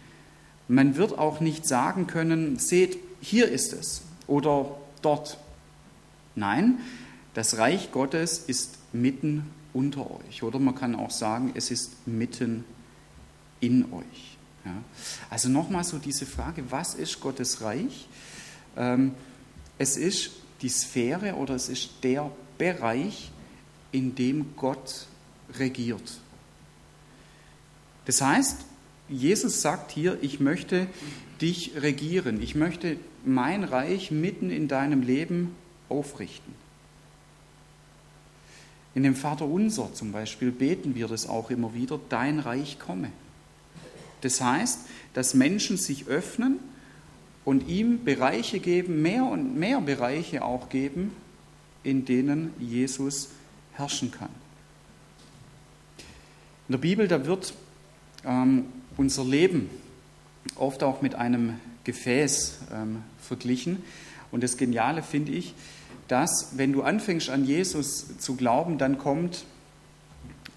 Man 0.68 0.96
wird 0.96 1.18
auch 1.18 1.40
nicht 1.40 1.66
sagen 1.68 2.08
können, 2.08 2.58
seht, 2.58 2.98
hier 3.22 3.50
ist 3.50 3.74
es 3.74 4.02
oder 4.28 4.78
dort. 5.02 5.38
Nein, 6.36 6.80
das 7.34 7.58
Reich 7.58 7.92
Gottes 7.92 8.40
ist 8.40 8.78
mitten 8.92 9.50
unter 9.74 10.10
euch. 10.10 10.44
Oder 10.44 10.60
man 10.60 10.76
kann 10.76 10.96
auch 10.96 11.12
sagen, 11.12 11.52
es 11.56 11.72
ist 11.72 12.08
mitten 12.08 12.64
in 13.60 13.92
euch. 13.94 14.33
Ja. 14.66 14.82
Also 15.30 15.50
nochmal 15.50 15.84
so 15.84 15.98
diese 15.98 16.26
Frage, 16.26 16.64
was 16.72 16.96
ist 16.96 17.20
Gottes 17.20 17.62
Reich? 17.62 18.08
Ähm, 18.78 19.14
es 19.78 19.98
ist 19.98 20.32
die 20.62 20.70
Sphäre 20.70 21.36
oder 21.36 21.56
es 21.56 21.70
ist 21.70 21.90
der 22.04 22.32
Bereich, 22.58 23.32
in 23.92 24.16
dem 24.16 24.56
Gott 24.56 25.08
regiert. 25.58 26.20
Das 28.06 28.22
heißt, 28.22 28.62
Jesus 29.10 29.62
sagt 29.62 29.92
hier, 29.92 30.18
ich 30.22 30.40
möchte 30.40 30.88
dich 31.42 31.74
regieren, 31.76 32.42
ich 32.42 32.56
möchte 32.56 32.98
mein 33.26 33.64
Reich 33.64 34.12
mitten 34.12 34.50
in 34.50 34.68
deinem 34.68 35.02
Leben 35.02 35.56
aufrichten. 35.90 36.54
In 38.96 39.04
dem 39.04 39.16
Vater 39.16 39.46
unser 39.46 39.94
zum 39.94 40.12
Beispiel 40.12 40.52
beten 40.52 40.96
wir 40.96 41.08
das 41.08 41.28
auch 41.28 41.50
immer 41.50 41.74
wieder, 41.74 42.00
dein 42.10 42.40
Reich 42.40 42.80
komme. 42.80 43.12
Das 44.24 44.40
heißt, 44.40 44.80
dass 45.14 45.34
Menschen 45.34 45.76
sich 45.76 46.08
öffnen 46.08 46.60
und 47.44 47.68
ihm 47.68 48.06
Bereiche 48.06 48.60
geben, 48.60 49.02
mehr 49.02 49.26
und 49.26 49.58
mehr 49.58 49.82
Bereiche 49.82 50.44
auch 50.44 50.70
geben, 50.70 51.12
in 51.84 52.06
denen 52.06 52.54
Jesus 52.58 53.30
herrschen 53.74 54.12
kann. 54.12 54.30
In 56.70 56.72
der 56.72 56.78
Bibel, 56.78 57.10
da 57.10 57.26
wird 57.26 57.54
ähm, 58.26 58.66
unser 58.96 59.26
Leben 59.26 59.70
oft 60.56 60.84
auch 60.84 61.02
mit 61.02 61.16
einem 61.16 61.60
Gefäß 61.84 62.60
ähm, 62.74 63.04
verglichen. 63.20 63.84
Und 64.32 64.42
das 64.42 64.56
Geniale 64.56 65.04
finde 65.04 65.34
ich, 65.34 65.54
dass 66.08 66.58
wenn 66.58 66.72
du 66.72 66.82
anfängst 66.84 67.30
an 67.30 67.44
Jesus 67.44 68.18
zu 68.20 68.38
glauben, 68.38 68.78
dann 68.78 68.98
kommt 68.98 69.44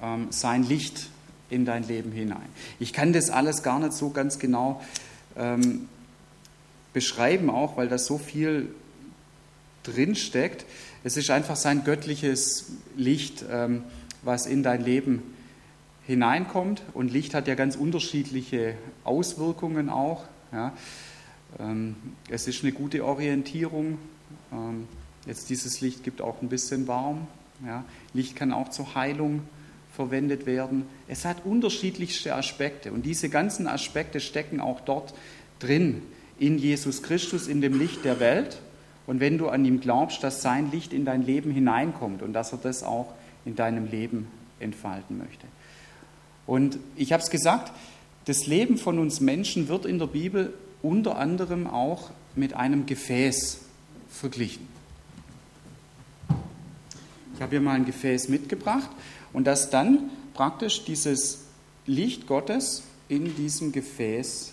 ähm, 0.01 0.29
sein 0.31 0.63
Licht 0.63 1.11
in 1.51 1.65
dein 1.65 1.87
Leben 1.87 2.13
hinein. 2.13 2.49
Ich 2.81 2.93
kann 2.93 3.13
das 3.13 3.31
alles 3.31 3.63
gar 3.63 3.79
nicht 3.79 3.93
so 3.93 4.11
ganz 4.11 4.39
genau 4.39 4.83
ähm, 5.37 5.89
beschreiben, 6.93 7.51
auch 7.51 7.77
weil 7.77 7.89
da 7.89 7.99
so 7.99 8.19
viel 8.19 8.69
drinsteckt. 9.83 10.65
Es 11.05 11.17
ist 11.17 11.31
einfach 11.31 11.57
sein 11.57 11.85
göttliches 11.85 12.73
Licht, 12.97 13.45
ähm, 13.51 13.85
was 14.23 14.47
in 14.47 14.63
dein 14.63 14.85
Leben 14.85 15.23
hineinkommt. 16.07 16.83
Und 16.95 17.13
Licht 17.13 17.35
hat 17.35 17.49
ja 17.49 17.55
ganz 17.55 17.77
unterschiedliche 17.77 18.75
Auswirkungen 19.05 19.89
auch. 19.89 20.25
Ja. 20.53 20.73
Ähm, 21.59 21.97
es 22.29 22.49
ist 22.49 22.63
eine 22.63 22.73
gute 22.73 23.05
Orientierung. 23.05 23.99
Ähm, 24.53 24.89
jetzt 25.27 25.51
dieses 25.51 25.81
Licht 25.81 26.03
gibt 26.03 26.21
auch 26.21 26.43
ein 26.43 26.49
bisschen 26.49 26.89
warm. 26.89 27.27
Ja. 27.65 27.85
Licht 28.15 28.37
kann 28.37 28.53
auch 28.53 28.71
zur 28.71 28.95
Heilung 28.95 29.43
verwendet 29.97 30.47
werden. 30.47 30.85
Es 31.09 31.25
hat 31.25 31.45
unterschiedlichste 31.45 32.37
Aspekte 32.37 32.93
und 32.93 33.05
diese 33.05 33.31
ganzen 33.31 33.67
Aspekte 33.67 34.21
stecken 34.21 34.61
auch 34.61 34.81
dort 34.81 35.15
drin, 35.59 36.03
in 36.39 36.59
Jesus 36.59 37.03
Christus, 37.03 37.49
in 37.49 37.63
dem 37.63 37.79
Licht 37.79 38.05
der 38.05 38.21
Welt. 38.21 38.61
Und 39.07 39.21
wenn 39.21 39.39
du 39.39 39.49
an 39.49 39.65
ihm 39.65 39.81
glaubst, 39.81 40.23
dass 40.23 40.43
sein 40.43 40.71
Licht 40.71 40.93
in 40.93 41.05
dein 41.05 41.25
Leben 41.25 41.51
hineinkommt 41.51 42.23
und 42.23 42.35
dass 42.35 42.53
er 42.53 42.59
das 42.59 42.83
auch 42.83 43.15
in 43.47 43.57
deinem 43.57 43.91
Leben 43.91 44.29
entfalten 44.61 45.17
möchte. 45.17 45.47
Und 46.47 46.79
ich 46.95 47.13
habe 47.13 47.23
es 47.23 47.31
gesagt, 47.31 47.73
das 48.27 48.47
Leben 48.47 48.77
von 48.77 48.99
uns 48.99 49.21
Menschen 49.21 49.69
wird 49.69 49.87
in 49.87 49.99
der 49.99 50.09
Bibel 50.09 50.53
unter 50.83 51.17
anderem 51.17 51.67
auch 51.67 52.11
mit 52.35 52.55
einem 52.55 52.85
Gefäß 52.85 53.61
verglichen. 54.11 54.69
Ich 57.35 57.41
habe 57.41 57.51
hier 57.51 57.61
mal 57.61 57.75
ein 57.75 57.87
Gefäß 57.87 58.29
mitgebracht 58.29 58.91
und 59.37 59.45
dass 59.45 59.69
dann 59.69 60.09
praktisch 60.33 60.87
dieses 60.87 61.41
Licht 61.85 62.27
Gottes 62.27 62.85
in 63.11 63.37
diesem 63.37 63.71
Gefäß 63.71 64.53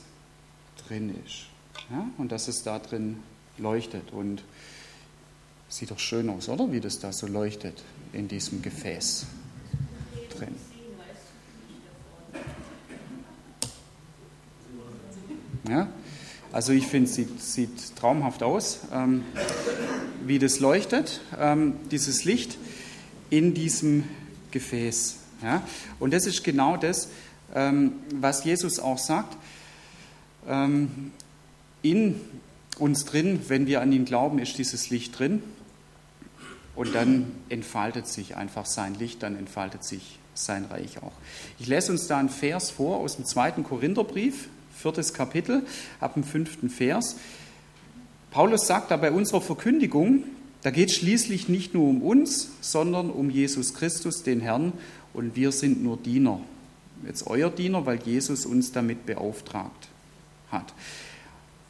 drin 0.86 1.16
ist. 1.26 1.46
Ja, 1.90 2.06
und 2.18 2.34
dass 2.34 2.50
es 2.50 2.64
da 2.64 2.80
drin 2.80 3.20
leuchtet. 3.58 4.12
Und 4.12 4.44
sieht 5.70 5.90
doch 5.90 6.00
schön 6.00 6.30
aus, 6.30 6.50
oder? 6.50 6.70
Wie 6.74 6.82
das 6.82 7.00
da 7.00 7.14
so 7.14 7.28
leuchtet 7.28 7.82
in 8.12 8.28
diesem 8.28 8.62
Gefäß 8.62 9.26
drin. 10.38 10.56
Ja? 15.70 15.88
Also 16.52 16.74
ich 16.74 16.88
finde, 16.88 17.10
es 17.10 17.16
sieht, 17.16 17.42
sieht 17.42 17.96
traumhaft 17.96 18.44
aus, 18.44 18.80
ähm, 18.92 19.24
wie 20.26 20.40
das 20.40 20.60
leuchtet, 20.60 21.22
ähm, 21.40 21.76
dieses 21.90 22.26
Licht 22.26 22.58
in 23.30 23.54
diesem 23.54 24.02
Gefäß. 24.02 24.23
Ja? 25.42 25.64
Und 26.00 26.14
das 26.14 26.26
ist 26.26 26.44
genau 26.44 26.78
das, 26.78 27.10
ähm, 27.54 27.94
was 28.14 28.44
Jesus 28.44 28.80
auch 28.80 28.98
sagt. 28.98 29.38
Ähm, 30.48 31.12
in 31.82 32.20
uns 32.80 33.06
drin, 33.06 33.42
wenn 33.48 33.68
wir 33.68 33.82
an 33.82 33.92
ihn 33.92 34.06
glauben, 34.06 34.40
ist 34.40 34.58
dieses 34.58 34.90
Licht 34.90 35.18
drin. 35.20 35.44
Und 36.76 36.96
dann 36.96 37.32
entfaltet 37.50 38.08
sich 38.08 38.36
einfach 38.36 38.66
sein 38.66 38.96
Licht, 38.96 39.22
dann 39.22 39.38
entfaltet 39.38 39.84
sich 39.84 40.18
sein 40.34 40.66
Reich 40.66 41.04
auch. 41.04 41.12
Ich 41.60 41.68
lese 41.68 41.92
uns 41.92 42.08
da 42.08 42.18
einen 42.18 42.30
Vers 42.30 42.72
vor 42.72 42.98
aus 42.98 43.18
dem 43.18 43.26
zweiten 43.26 43.64
Korintherbrief, 43.64 44.48
viertes 44.76 45.14
Kapitel, 45.14 45.64
ab 46.00 46.16
dem 46.16 46.24
fünften 46.24 46.70
Vers. 46.70 47.18
Paulus 48.32 48.66
sagt 48.66 48.90
da 48.90 48.98
bei 48.98 49.12
unserer 49.12 49.42
Verkündigung, 49.42 50.24
da 50.64 50.72
geht 50.72 50.90
es 50.90 50.96
schließlich 50.96 51.50
nicht 51.50 51.74
nur 51.74 51.88
um 51.88 52.02
uns, 52.02 52.50
sondern 52.62 53.10
um 53.10 53.30
Jesus 53.30 53.74
Christus, 53.74 54.24
den 54.24 54.40
Herrn, 54.40 54.74
und 55.14 55.36
wir 55.36 55.52
sind 55.52 55.84
nur 55.84 55.98
Diener. 55.98 56.40
Jetzt 57.06 57.28
euer 57.28 57.50
Diener, 57.50 57.86
weil 57.86 58.00
Jesus 58.04 58.46
uns 58.46 58.72
damit 58.72 59.06
beauftragt 59.06 59.90
hat. 60.50 60.74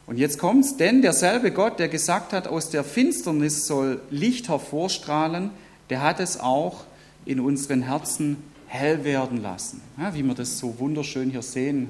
Und 0.06 0.18
jetzt 0.18 0.38
kommt's, 0.38 0.76
denn 0.76 1.02
derselbe 1.02 1.50
Gott, 1.50 1.78
der 1.78 1.88
gesagt 1.88 2.32
hat, 2.32 2.46
aus 2.46 2.70
der 2.70 2.84
Finsternis 2.84 3.66
soll 3.66 4.00
Licht 4.10 4.48
hervorstrahlen, 4.48 5.50
der 5.90 6.02
hat 6.02 6.20
es 6.20 6.38
auch 6.38 6.84
in 7.24 7.40
unseren 7.40 7.82
Herzen 7.82 8.36
hell 8.66 9.04
werden 9.04 9.40
lassen. 9.42 9.80
Ja, 9.98 10.14
wie 10.14 10.22
man 10.22 10.36
das 10.36 10.58
so 10.58 10.78
wunderschön 10.78 11.30
hier 11.30 11.42
sehen 11.42 11.88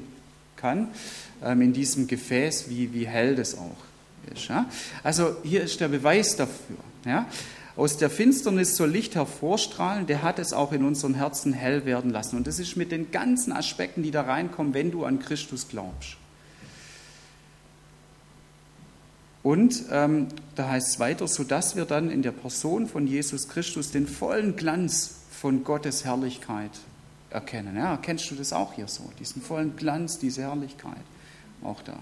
kann, 0.57 0.89
ähm, 1.43 1.63
in 1.63 1.73
diesem 1.73 2.07
Gefäß, 2.07 2.69
wie, 2.69 2.93
wie 2.93 3.07
hell 3.07 3.37
das 3.37 3.59
auch 3.59 3.77
ist. 4.33 4.49
Ja. 4.49 4.71
Also 5.03 5.37
hier 5.43 5.63
ist 5.63 5.81
der 5.81 5.89
Beweis 5.89 6.37
dafür. 6.37 6.77
Ja. 7.05 7.27
Aus 7.77 7.97
der 7.97 8.09
Finsternis 8.09 8.77
soll 8.77 8.91
Licht 8.91 9.17
hervorstrahlen, 9.17 10.07
der 10.07 10.23
hat 10.23 10.39
es 10.39 10.53
auch 10.53 10.73
in 10.73 10.85
unseren 10.85 11.15
Herzen 11.15 11.53
hell 11.53 11.85
werden 11.85 12.11
lassen. 12.11 12.37
Und 12.37 12.47
das 12.47 12.61
ist 12.61 12.77
mit 12.77 12.93
den 12.93 13.11
ganzen 13.11 13.53
Aspekten, 13.53 14.03
die 14.03 14.13
da 14.13 14.23
reinkommen, 14.23 14.75
wenn 14.75 14.93
du 14.93 15.05
an 15.05 15.19
Christus 15.19 15.67
glaubst. 15.69 16.17
Und 19.43 19.85
ähm, 19.91 20.29
da 20.55 20.71
heißt 20.71 20.95
es 20.95 21.01
weiter, 21.01 21.29
sodass 21.29 21.77
wir 21.77 21.85
dann 21.85 22.11
in 22.11 22.23
der 22.23 22.33
Person 22.33 22.87
von 22.87 23.07
Jesus 23.07 23.49
Christus 23.49 23.91
den 23.91 24.07
vollen 24.07 24.57
Glanz 24.57 25.17
von 25.31 25.65
Gottes 25.65 26.05
Herrlichkeit 26.05 26.71
erkennen. 27.29 27.77
Ja, 27.77 27.91
erkennst 27.91 28.31
du 28.31 28.37
das 28.37 28.53
auch 28.55 28.73
hier 28.73 28.89
so, 28.89 29.13
diesen 29.19 29.43
vollen 29.43 29.77
Glanz, 29.77 30.19
diese 30.19 30.43
Herrlichkeit? 30.43 31.03
Auch 31.63 31.83
da. 31.83 31.99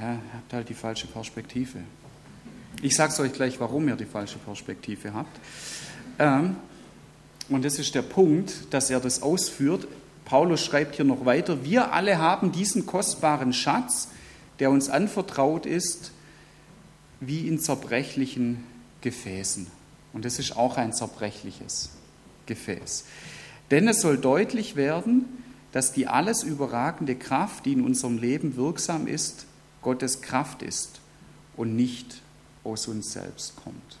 Ja, 0.00 0.18
habt 0.32 0.52
halt 0.52 0.68
die 0.68 0.74
falsche 0.74 1.08
Perspektive. 1.08 1.80
Ich 2.80 2.94
sage 2.94 3.12
es 3.12 3.18
euch 3.18 3.32
gleich, 3.32 3.58
warum 3.58 3.88
ihr 3.88 3.96
die 3.96 4.04
falsche 4.04 4.38
Perspektive 4.38 5.12
habt. 5.12 5.40
Ähm, 6.18 6.56
und 7.48 7.64
das 7.64 7.78
ist 7.78 7.94
der 7.94 8.02
Punkt, 8.02 8.72
dass 8.72 8.90
er 8.90 9.00
das 9.00 9.22
ausführt. 9.22 9.88
Paulus 10.24 10.64
schreibt 10.64 10.94
hier 10.94 11.04
noch 11.04 11.24
weiter, 11.24 11.64
wir 11.64 11.92
alle 11.92 12.18
haben 12.18 12.52
diesen 12.52 12.86
kostbaren 12.86 13.52
Schatz, 13.52 14.08
der 14.60 14.70
uns 14.70 14.88
anvertraut 14.88 15.66
ist, 15.66 16.12
wie 17.20 17.48
in 17.48 17.58
zerbrechlichen 17.58 18.62
Gefäßen. 19.00 19.66
Und 20.12 20.24
das 20.24 20.38
ist 20.38 20.56
auch 20.56 20.76
ein 20.76 20.92
zerbrechliches 20.92 21.90
Gefäß. 22.46 23.04
Denn 23.70 23.88
es 23.88 24.00
soll 24.00 24.18
deutlich 24.18 24.76
werden, 24.76 25.24
dass 25.72 25.92
die 25.92 26.06
alles 26.06 26.44
überragende 26.44 27.16
Kraft, 27.16 27.66
die 27.66 27.72
in 27.72 27.84
unserem 27.84 28.18
Leben 28.18 28.56
wirksam 28.56 29.06
ist, 29.06 29.46
Gottes 29.82 30.22
Kraft 30.22 30.62
ist 30.62 31.00
und 31.56 31.74
nicht 31.76 32.22
aus 32.68 32.86
uns 32.88 33.12
selbst 33.12 33.56
kommt. 33.56 33.98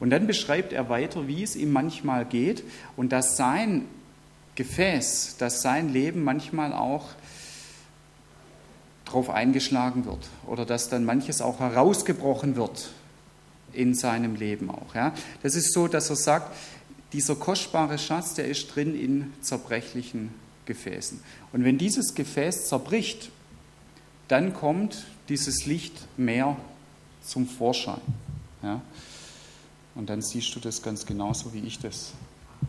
Und 0.00 0.10
dann 0.10 0.26
beschreibt 0.26 0.72
er 0.72 0.88
weiter, 0.88 1.26
wie 1.26 1.42
es 1.42 1.56
ihm 1.56 1.72
manchmal 1.72 2.24
geht 2.24 2.62
und 2.96 3.10
dass 3.10 3.36
sein 3.36 3.86
Gefäß, 4.54 5.36
dass 5.38 5.62
sein 5.62 5.92
Leben 5.92 6.24
manchmal 6.24 6.72
auch 6.72 7.06
drauf 9.04 9.30
eingeschlagen 9.30 10.04
wird 10.04 10.28
oder 10.46 10.66
dass 10.66 10.88
dann 10.88 11.04
manches 11.04 11.40
auch 11.40 11.60
herausgebrochen 11.60 12.56
wird 12.56 12.90
in 13.72 13.94
seinem 13.94 14.34
Leben 14.34 14.70
auch. 14.70 14.94
Ja. 14.94 15.14
Das 15.42 15.54
ist 15.54 15.72
so, 15.72 15.88
dass 15.88 16.10
er 16.10 16.16
sagt, 16.16 16.54
dieser 17.12 17.36
kostbare 17.36 17.98
Schatz, 17.98 18.34
der 18.34 18.48
ist 18.48 18.74
drin 18.74 18.98
in 18.98 19.32
zerbrechlichen 19.40 20.34
Gefäßen. 20.66 21.20
Und 21.52 21.64
wenn 21.64 21.78
dieses 21.78 22.14
Gefäß 22.14 22.68
zerbricht, 22.68 23.30
dann 24.28 24.52
kommt 24.52 25.06
dieses 25.28 25.64
Licht 25.64 26.06
mehr 26.18 26.56
zum 27.28 27.46
Vorschein. 27.46 28.00
Ja. 28.62 28.80
Und 29.94 30.08
dann 30.10 30.22
siehst 30.22 30.54
du 30.54 30.60
das 30.60 30.82
ganz 30.82 31.06
genauso, 31.06 31.52
wie 31.52 31.60
ich 31.60 31.78
das 31.78 32.12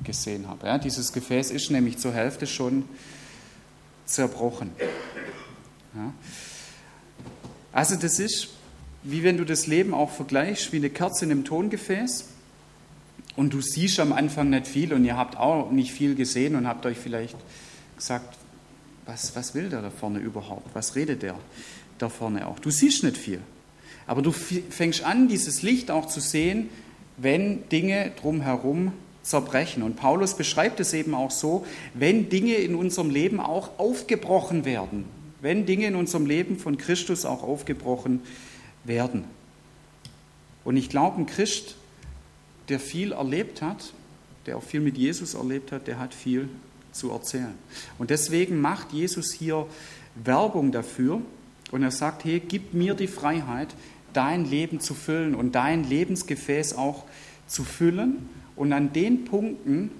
gesehen 0.03 0.47
habe. 0.47 0.67
Ja. 0.67 0.77
Dieses 0.77 1.13
Gefäß 1.13 1.51
ist 1.51 1.71
nämlich 1.71 1.97
zur 1.97 2.13
Hälfte 2.13 2.47
schon 2.47 2.85
zerbrochen. 4.05 4.71
Ja. 5.95 6.13
Also 7.71 7.95
das 7.95 8.19
ist, 8.19 8.49
wie 9.03 9.23
wenn 9.23 9.37
du 9.37 9.45
das 9.45 9.67
Leben 9.67 9.93
auch 9.93 10.09
vergleichst, 10.09 10.71
wie 10.73 10.77
eine 10.77 10.89
Kerze 10.89 11.25
in 11.25 11.31
einem 11.31 11.45
Tongefäß. 11.45 12.25
Und 13.35 13.53
du 13.53 13.61
siehst 13.61 13.99
am 13.99 14.11
Anfang 14.11 14.49
nicht 14.49 14.67
viel 14.67 14.93
und 14.93 15.05
ihr 15.05 15.15
habt 15.15 15.37
auch 15.37 15.71
nicht 15.71 15.91
viel 15.91 16.15
gesehen 16.15 16.55
und 16.55 16.67
habt 16.67 16.85
euch 16.85 16.97
vielleicht 16.97 17.37
gesagt, 17.95 18.37
was, 19.05 19.35
was 19.35 19.55
will 19.55 19.69
der 19.69 19.81
da 19.81 19.91
vorne 19.91 20.19
überhaupt? 20.19 20.75
Was 20.75 20.95
redet 20.95 21.21
der 21.21 21.35
da 21.99 22.09
vorne 22.09 22.47
auch? 22.47 22.59
Du 22.59 22.69
siehst 22.69 23.03
nicht 23.03 23.17
viel. 23.17 23.41
Aber 24.09 24.23
du 24.23 24.31
fängst 24.31 25.03
an, 25.03 25.27
dieses 25.27 25.61
Licht 25.61 25.91
auch 25.91 26.07
zu 26.07 26.19
sehen, 26.19 26.71
wenn 27.17 27.69
Dinge 27.69 28.11
drumherum 28.19 28.91
zerbrechen. 29.21 29.83
Und 29.83 29.97
Paulus 29.97 30.33
beschreibt 30.33 30.79
es 30.79 30.93
eben 30.93 31.13
auch 31.13 31.29
so, 31.29 31.63
wenn 31.93 32.27
Dinge 32.27 32.55
in 32.55 32.73
unserem 32.73 33.11
Leben 33.11 33.39
auch 33.39 33.77
aufgebrochen 33.77 34.65
werden, 34.65 35.05
wenn 35.41 35.67
Dinge 35.67 35.85
in 35.85 35.93
unserem 35.93 36.25
Leben 36.25 36.57
von 36.57 36.79
Christus 36.79 37.23
auch 37.23 37.43
aufgebrochen 37.43 38.21
werden. 38.83 39.25
Und 40.63 40.75
ich 40.75 40.89
glaube, 40.89 41.21
ein 41.21 41.27
Christ, 41.27 41.75
der 42.69 42.79
viel 42.79 43.11
erlebt 43.11 43.61
hat, 43.61 43.93
der 44.47 44.57
auch 44.57 44.63
viel 44.63 44.81
mit 44.81 44.97
Jesus 44.97 45.35
erlebt 45.35 45.71
hat, 45.71 45.85
der 45.85 45.99
hat 45.99 46.15
viel 46.15 46.49
zu 46.93 47.11
erzählen. 47.11 47.53
Und 47.99 48.09
deswegen 48.09 48.59
macht 48.59 48.91
Jesus 48.91 49.31
hier 49.33 49.67
Werbung 50.15 50.71
dafür 50.71 51.21
und 51.69 51.83
er 51.83 51.91
sagt, 51.91 52.25
hey, 52.25 52.39
gib 52.39 52.73
mir 52.73 52.95
die 52.95 53.07
Freiheit, 53.07 53.75
dein 54.13 54.45
Leben 54.45 54.79
zu 54.79 54.93
füllen 54.93 55.35
und 55.35 55.53
dein 55.53 55.83
Lebensgefäß 55.83 56.73
auch 56.75 57.05
zu 57.47 57.63
füllen 57.63 58.29
und 58.55 58.73
an 58.73 58.93
den 58.93 59.25
Punkten, 59.25 59.91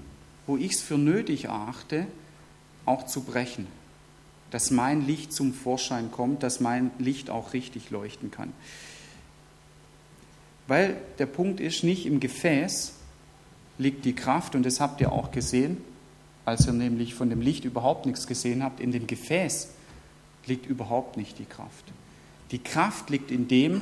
wo 0.48 0.58
ich 0.58 0.74
es 0.74 0.82
für 0.82 0.98
nötig 0.98 1.46
erachte, 1.46 2.08
auch 2.86 3.06
zu 3.06 3.22
brechen 3.22 3.68
dass 4.52 4.72
mein 4.72 5.06
Licht 5.06 5.34
zum 5.34 5.54
Vorschein 5.54 6.12
kommt, 6.12 6.44
dass 6.44 6.60
mein 6.60 6.92
Licht 6.98 7.30
auch 7.30 7.54
richtig 7.54 7.90
leuchten 7.90 8.32
kann. 8.32 8.52
Weil 10.68 10.98
der 11.18 11.26
Punkt 11.26 11.60
ist, 11.60 11.84
nicht 11.84 12.06
im 12.06 12.20
Gefäß 12.20 12.94
liegt 13.78 14.06
die 14.06 14.14
Kraft, 14.14 14.56
und 14.56 14.66
das 14.66 14.80
habt 14.80 15.02
ihr 15.02 15.12
auch 15.12 15.32
gesehen, 15.32 15.78
als 16.46 16.68
ihr 16.68 16.74
nämlich 16.74 17.16
von 17.16 17.30
dem 17.30 17.42
Licht 17.42 17.66
überhaupt 17.66 18.06
nichts 18.06 18.28
gesehen 18.28 18.64
habt, 18.64 18.80
in 18.80 18.92
dem 18.92 19.08
Gefäß 19.08 19.70
liegt 20.46 20.66
überhaupt 20.66 21.18
nicht 21.18 21.40
die 21.40 21.46
Kraft. 21.46 21.86
Die 22.52 22.60
Kraft 22.60 23.10
liegt 23.10 23.32
in 23.32 23.48
dem, 23.48 23.82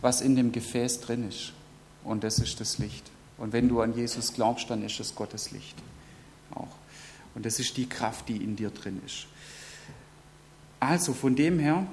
was 0.00 0.20
in 0.20 0.36
dem 0.36 0.52
Gefäß 0.52 1.00
drin 1.00 1.28
ist. 1.28 1.52
Und 2.04 2.24
das 2.24 2.38
ist 2.38 2.60
das 2.60 2.78
Licht. 2.78 3.10
Und 3.38 3.52
wenn 3.52 3.68
du 3.68 3.80
an 3.80 3.96
Jesus 3.96 4.32
glaubst, 4.32 4.68
dann 4.70 4.82
ist 4.82 5.00
es 5.00 5.14
Gottes 5.14 5.50
Licht 5.50 5.76
auch. 6.54 6.68
Und 7.34 7.46
das 7.46 7.60
ist 7.60 7.76
die 7.76 7.88
Kraft, 7.88 8.28
die 8.28 8.36
in 8.36 8.56
dir 8.56 8.70
drin 8.70 9.00
ist. 9.06 9.26
Also 10.80 11.12
von 11.12 11.36
dem 11.36 11.58
her 11.58 11.86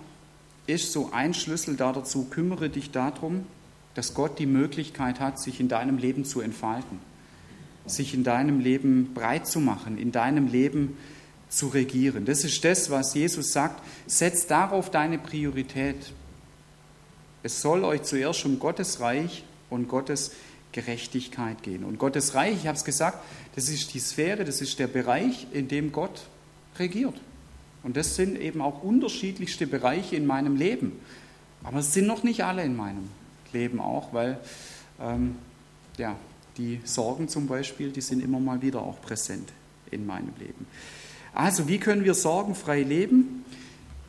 ist 0.65 0.91
so 0.91 1.11
ein 1.11 1.33
Schlüssel 1.33 1.75
da 1.75 1.93
dazu, 1.93 2.25
kümmere 2.25 2.69
dich 2.69 2.91
darum, 2.91 3.45
dass 3.93 4.13
Gott 4.13 4.39
die 4.39 4.45
Möglichkeit 4.45 5.19
hat, 5.19 5.39
sich 5.39 5.59
in 5.59 5.69
deinem 5.69 5.97
Leben 5.97 6.25
zu 6.25 6.41
entfalten, 6.41 6.99
sich 7.85 8.13
in 8.13 8.23
deinem 8.23 8.59
Leben 8.59 9.13
breit 9.13 9.47
zu 9.47 9.59
machen, 9.59 9.97
in 9.97 10.11
deinem 10.11 10.47
Leben 10.47 10.97
zu 11.49 11.67
regieren. 11.67 12.25
Das 12.25 12.43
ist 12.43 12.63
das, 12.63 12.89
was 12.89 13.13
Jesus 13.13 13.51
sagt. 13.51 13.81
Setz 14.05 14.47
darauf 14.47 14.91
deine 14.91 15.17
Priorität. 15.17 16.13
Es 17.43 17.61
soll 17.61 17.83
euch 17.83 18.03
zuerst 18.03 18.45
um 18.45 18.59
Gottes 18.59 18.99
Reich 18.99 19.43
und 19.69 19.87
Gottes 19.87 20.31
Gerechtigkeit 20.71 21.63
gehen. 21.63 21.83
Und 21.83 21.97
Gottes 21.97 22.35
Reich, 22.35 22.55
ich 22.55 22.67
habe 22.67 22.77
es 22.77 22.83
gesagt, 22.83 23.19
das 23.55 23.69
ist 23.69 23.93
die 23.93 23.99
Sphäre, 23.99 24.43
das 24.43 24.61
ist 24.61 24.77
der 24.79 24.87
Bereich, 24.87 25.47
in 25.53 25.67
dem 25.67 25.91
Gott 25.91 26.27
regiert. 26.77 27.15
Und 27.83 27.95
das 27.95 28.15
sind 28.15 28.39
eben 28.39 28.61
auch 28.61 28.83
unterschiedlichste 28.83 29.65
Bereiche 29.65 30.15
in 30.15 30.25
meinem 30.25 30.55
Leben. 30.55 30.99
Aber 31.63 31.79
es 31.79 31.93
sind 31.93 32.07
noch 32.07 32.23
nicht 32.23 32.43
alle 32.43 32.63
in 32.63 32.75
meinem 32.75 33.09
Leben 33.53 33.79
auch, 33.79 34.13
weil 34.13 34.39
ähm, 34.99 35.35
ja, 35.97 36.15
die 36.57 36.81
Sorgen 36.83 37.29
zum 37.29 37.47
Beispiel, 37.47 37.91
die 37.91 38.01
sind 38.01 38.21
immer 38.21 38.39
mal 38.39 38.61
wieder 38.61 38.81
auch 38.81 39.01
präsent 39.01 39.49
in 39.91 40.05
meinem 40.05 40.33
Leben. 40.39 40.67
Also, 41.37 41.67
wie 41.67 41.77
können 41.77 42.03
wir 42.03 42.15
sorgenfrei 42.15 42.81
leben? 42.81 43.45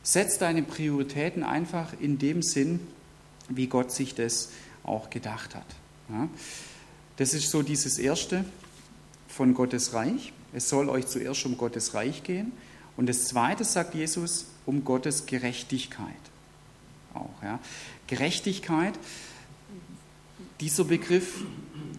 Setz 0.01 0.39
deine 0.39 0.63
Prioritäten 0.63 1.43
einfach 1.43 1.93
in 1.99 2.17
dem 2.17 2.41
Sinn, 2.41 2.79
wie 3.49 3.67
Gott 3.67 3.91
sich 3.91 4.15
das 4.15 4.49
auch 4.81 5.11
gedacht 5.11 5.53
hat. 5.53 5.67
Ja? 6.09 6.27
Das 7.17 7.35
ist 7.35 7.51
so 7.51 7.61
dieses 7.61 7.99
Erste 7.99 8.45
von 9.27 9.53
Gottes 9.53 9.93
Reich. 9.93 10.33
Es 10.53 10.69
soll 10.69 10.89
euch 10.89 11.05
zuerst 11.05 11.45
um 11.45 11.55
Gottes 11.55 11.93
Reich 11.93 12.23
gehen. 12.23 12.51
Und 12.97 13.07
das 13.07 13.25
Zweite 13.25 13.63
sagt 13.63 13.93
Jesus 13.93 14.47
um 14.65 14.83
Gottes 14.83 15.27
Gerechtigkeit. 15.27 16.07
Auch, 17.13 17.43
ja. 17.43 17.59
Gerechtigkeit, 18.07 18.95
dieser 20.61 20.83
Begriff, 20.83 21.43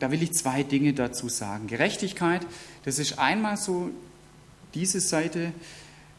da 0.00 0.10
will 0.10 0.24
ich 0.24 0.32
zwei 0.32 0.64
Dinge 0.64 0.92
dazu 0.92 1.28
sagen. 1.28 1.68
Gerechtigkeit, 1.68 2.44
das 2.84 2.98
ist 2.98 3.20
einmal 3.20 3.56
so 3.56 3.92
diese 4.74 5.00
Seite, 5.00 5.52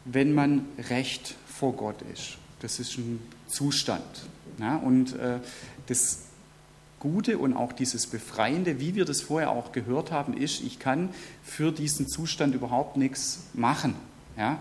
wenn 0.05 0.33
man 0.33 0.65
recht 0.89 1.35
vor 1.47 1.73
Gott 1.73 2.01
ist. 2.13 2.37
Das 2.59 2.79
ist 2.79 2.97
ein 2.97 3.21
Zustand. 3.47 4.03
Ja, 4.59 4.77
und 4.77 5.13
äh, 5.15 5.39
das 5.87 6.19
Gute 6.99 7.39
und 7.39 7.55
auch 7.55 7.73
dieses 7.73 8.05
Befreiende, 8.05 8.79
wie 8.79 8.93
wir 8.93 9.05
das 9.05 9.21
vorher 9.21 9.49
auch 9.49 9.71
gehört 9.71 10.11
haben, 10.11 10.37
ist, 10.37 10.61
ich 10.61 10.77
kann 10.77 11.09
für 11.43 11.71
diesen 11.71 12.07
Zustand 12.07 12.53
überhaupt 12.53 12.95
nichts 12.95 13.45
machen. 13.53 13.95
Ja? 14.37 14.59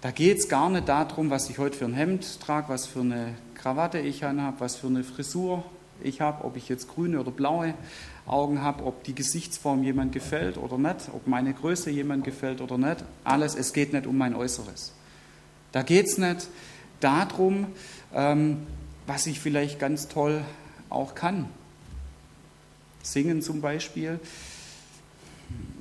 Da 0.00 0.12
geht 0.12 0.38
es 0.38 0.48
gar 0.48 0.70
nicht 0.70 0.88
darum, 0.88 1.30
was 1.30 1.50
ich 1.50 1.58
heute 1.58 1.76
für 1.76 1.86
ein 1.86 1.94
Hemd 1.94 2.40
trage, 2.40 2.68
was 2.68 2.86
für 2.86 3.00
eine 3.00 3.34
Krawatte 3.54 3.98
ich 3.98 4.24
anhabe, 4.24 4.60
was 4.60 4.76
für 4.76 4.86
eine 4.86 5.02
Frisur 5.02 5.64
ich 6.02 6.20
habe, 6.20 6.44
ob 6.44 6.56
ich 6.56 6.68
jetzt 6.68 6.88
grüne 6.88 7.20
oder 7.20 7.30
blaue 7.30 7.74
Augen 8.26 8.62
habe, 8.62 8.84
ob 8.84 9.04
die 9.04 9.14
Gesichtsform 9.14 9.82
jemand 9.82 10.12
gefällt 10.12 10.56
oder 10.56 10.78
nicht, 10.78 11.10
ob 11.12 11.26
meine 11.26 11.52
Größe 11.52 11.90
jemand 11.90 12.24
gefällt 12.24 12.60
oder 12.60 12.78
nicht. 12.78 13.04
Alles, 13.22 13.54
es 13.54 13.72
geht 13.72 13.92
nicht 13.92 14.06
um 14.06 14.16
mein 14.16 14.34
Äußeres. 14.34 14.92
Da 15.72 15.82
geht 15.82 16.06
es 16.06 16.18
nicht 16.18 16.48
darum, 17.00 17.66
ähm, 18.14 18.66
was 19.06 19.26
ich 19.26 19.40
vielleicht 19.40 19.78
ganz 19.78 20.08
toll 20.08 20.42
auch 20.88 21.14
kann. 21.14 21.48
Singen 23.02 23.42
zum 23.42 23.60
Beispiel 23.60 24.18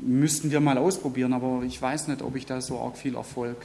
müssten 0.01 0.51
wir 0.51 0.59
mal 0.59 0.77
ausprobieren, 0.77 1.33
aber 1.33 1.63
ich 1.63 1.81
weiß 1.81 2.09
nicht, 2.09 2.21
ob 2.21 2.35
ich 2.35 2.45
da 2.45 2.59
so 2.59 2.79
arg 2.81 2.97
viel 2.97 3.15
Erfolg 3.15 3.57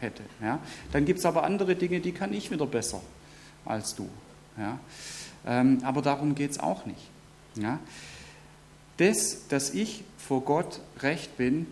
hätte. 0.00 0.22
Ja? 0.42 0.58
Dann 0.92 1.04
gibt 1.04 1.20
es 1.20 1.26
aber 1.26 1.44
andere 1.44 1.76
Dinge, 1.76 2.00
die 2.00 2.12
kann 2.12 2.32
ich 2.32 2.50
wieder 2.50 2.66
besser 2.66 3.00
als 3.64 3.94
du. 3.94 4.08
Ja? 4.56 4.78
Ähm, 5.46 5.78
aber 5.82 6.02
darum 6.02 6.34
geht 6.34 6.50
es 6.50 6.60
auch 6.60 6.86
nicht. 6.86 7.10
Ja? 7.56 7.78
Das, 8.96 9.48
dass 9.48 9.70
ich 9.70 10.04
vor 10.16 10.42
Gott 10.42 10.80
recht 11.00 11.36
bin, 11.36 11.66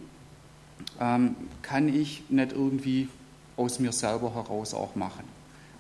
ähm, 1.01 1.35
kann 1.63 1.89
ich 1.89 2.25
nicht 2.29 2.53
irgendwie 2.53 3.09
aus 3.57 3.79
mir 3.79 3.93
selber 3.93 4.35
heraus 4.35 4.75
auch 4.75 4.95
machen. 4.95 5.25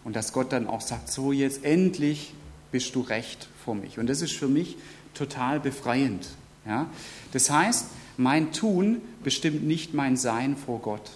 Und 0.05 0.16
dass 0.16 0.33
Gott 0.33 0.53
dann 0.53 0.66
auch 0.66 0.81
sagt, 0.81 1.11
so 1.11 1.33
jetzt 1.33 1.64
endlich 1.64 2.33
bist 2.72 2.94
du 2.94 3.01
recht 3.01 3.49
vor 3.64 3.75
mich. 3.75 3.99
Und 3.99 4.09
das 4.09 4.22
ist 4.22 4.33
für 4.33 4.49
mich 4.49 4.77
total 5.14 5.61
befreiend. 5.61 6.29
Ja? 6.66 6.87
Das 7.33 7.51
heißt, 7.51 7.87
mein 8.16 8.53
Tun 8.53 9.03
bestimmt 9.22 9.64
nicht 9.64 9.94
mein 9.94 10.16
Sein 10.16 10.57
vor 10.57 10.81
Gott. 10.81 11.11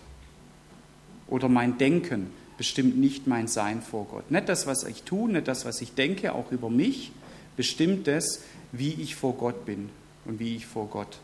Oder 1.28 1.48
mein 1.48 1.78
Denken 1.78 2.30
bestimmt 2.60 2.98
nicht 2.98 3.26
mein 3.26 3.48
Sein 3.48 3.80
vor 3.80 4.04
Gott. 4.04 4.30
Nicht 4.30 4.50
das, 4.50 4.66
was 4.66 4.84
ich 4.84 5.04
tue, 5.04 5.32
nicht 5.32 5.48
das, 5.48 5.64
was 5.64 5.80
ich 5.80 5.94
denke, 5.94 6.34
auch 6.34 6.52
über 6.52 6.68
mich, 6.68 7.10
bestimmt 7.56 8.06
das, 8.06 8.42
wie 8.70 8.90
ich 8.92 9.16
vor 9.16 9.32
Gott 9.32 9.64
bin 9.64 9.88
und 10.26 10.40
wie 10.40 10.56
ich 10.56 10.66
vor 10.66 10.86
Gott 10.88 11.20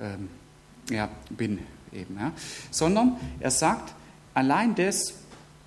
ähm, 0.00 0.30
ja, 0.88 1.10
bin 1.28 1.58
eben. 1.92 2.16
Ja. 2.18 2.32
Sondern 2.70 3.18
er 3.40 3.50
sagt, 3.50 3.92
allein 4.32 4.74
das, 4.74 5.12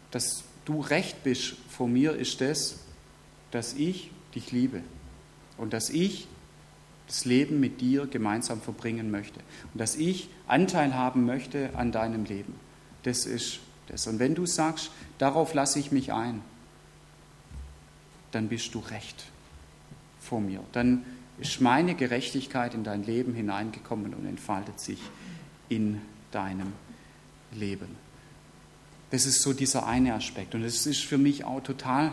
dass 0.10 0.44
du 0.66 0.82
recht 0.82 1.24
bist 1.24 1.58
vor 1.70 1.88
mir, 1.88 2.14
ist 2.14 2.42
das, 2.42 2.80
dass 3.52 3.76
ich 3.76 4.10
dich 4.34 4.52
liebe 4.52 4.82
und 5.60 5.74
dass 5.74 5.92
ich 5.92 6.28
das 7.06 7.24
Leben 7.24 7.60
mit 7.60 7.82
dir 7.82 8.08
gemeinsam 8.08 8.62
verbringen 8.62 9.12
möchte 9.12 9.42
und 9.76 9.80
dass 9.80 9.96
ich 9.96 10.30
Anteil 10.48 10.96
haben 10.96 11.24
möchte 11.24 11.70
an 11.76 11.92
deinem 11.92 12.26
Leben. 12.26 12.56
Das 13.04 13.28
ist 13.28 13.60
das. 13.88 14.08
Und 14.08 14.20
wenn 14.20 14.36
du 14.36 14.46
sagst, 14.46 14.92
darauf 15.18 15.54
lasse 15.54 15.80
ich 15.80 15.92
mich 15.92 16.14
ein, 16.14 16.42
dann 18.32 18.50
bist 18.50 18.74
du 18.76 18.80
recht 18.80 19.26
vor 20.20 20.42
mir. 20.42 20.62
Dann 20.74 21.06
ist 21.40 21.62
meine 21.62 21.96
Gerechtigkeit 21.96 22.74
in 22.74 22.84
dein 22.84 23.04
Leben 23.04 23.34
hineingekommen 23.34 24.14
und 24.14 24.26
entfaltet 24.26 24.80
sich 24.80 25.00
in 25.70 26.02
deinem 26.32 26.74
Leben. 27.54 27.96
Das 29.12 29.26
ist 29.26 29.42
so 29.42 29.54
dieser 29.54 29.88
eine 29.88 30.14
Aspekt. 30.14 30.56
Und 30.56 30.64
es 30.64 30.86
ist 30.86 31.04
für 31.04 31.18
mich 31.18 31.46
auch 31.46 31.62
total 31.62 32.12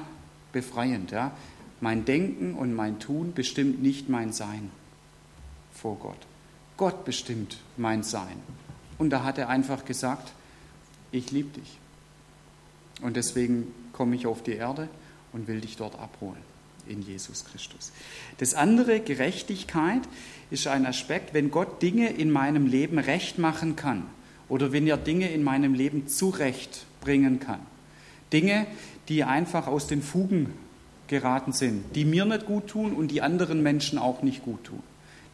befreiend. 0.53 1.11
Ja? 1.11 1.33
Mein 1.81 2.05
Denken 2.05 2.55
und 2.55 2.75
mein 2.75 3.01
Tun 3.01 3.33
bestimmt 3.35 3.83
nicht 3.83 4.09
mein 4.09 4.33
Sein 4.33 4.71
vor 5.73 5.99
Gott. 5.99 6.19
Gott 6.77 7.05
bestimmt 7.05 7.59
mein 7.77 8.03
Sein. 8.03 8.37
Und 8.99 9.11
da 9.11 9.25
hat 9.25 9.39
er 9.39 9.49
einfach 9.49 9.85
gesagt, 9.85 10.33
ich 11.15 11.31
liebe 11.31 11.59
dich. 11.59 11.79
Und 13.03 13.17
deswegen 13.17 13.67
komme 13.93 14.17
ich 14.17 14.27
auf 14.27 14.43
die 14.43 14.53
Erde 14.53 14.89
und 15.33 15.49
will 15.49 15.61
dich 15.61 15.77
dort 15.77 15.99
abholen 15.99 16.43
in 16.87 17.03
Jesus 17.03 17.45
Christus. 17.45 17.93
Das 18.39 18.55
andere, 18.55 19.01
Gerechtigkeit, 19.01 20.03
ist 20.51 20.67
ein 20.67 20.87
Aspekt, 20.87 21.35
wenn 21.35 21.51
Gott 21.51 21.81
Dinge 21.83 22.13
in 22.13 22.31
meinem 22.31 22.67
Leben 22.67 22.99
recht 22.99 23.39
machen 23.39 23.77
kann 23.77 24.05
oder 24.49 24.73
wenn 24.73 24.87
er 24.87 24.97
Dinge 24.97 25.31
in 25.31 25.43
meinem 25.43 25.75
Leben 25.75 26.07
zurechtbringen 26.07 27.41
kann. 27.41 27.61
Dinge, 28.33 28.67
die 29.09 29.25
einfach 29.25 29.67
aus 29.67 29.87
den 29.87 30.03
Fugen 30.03 30.53
geraten 31.09 31.53
sind, 31.53 31.85
die 31.95 32.05
mir 32.05 32.25
nicht 32.25 32.47
gut 32.47 32.69
tun 32.69 32.93
und 32.93 33.09
die 33.09 33.23
anderen 33.23 33.63
Menschen 33.63 33.99
auch 33.99 34.23
nicht 34.23 34.43
gut 34.43 34.65
tun. 34.65 34.83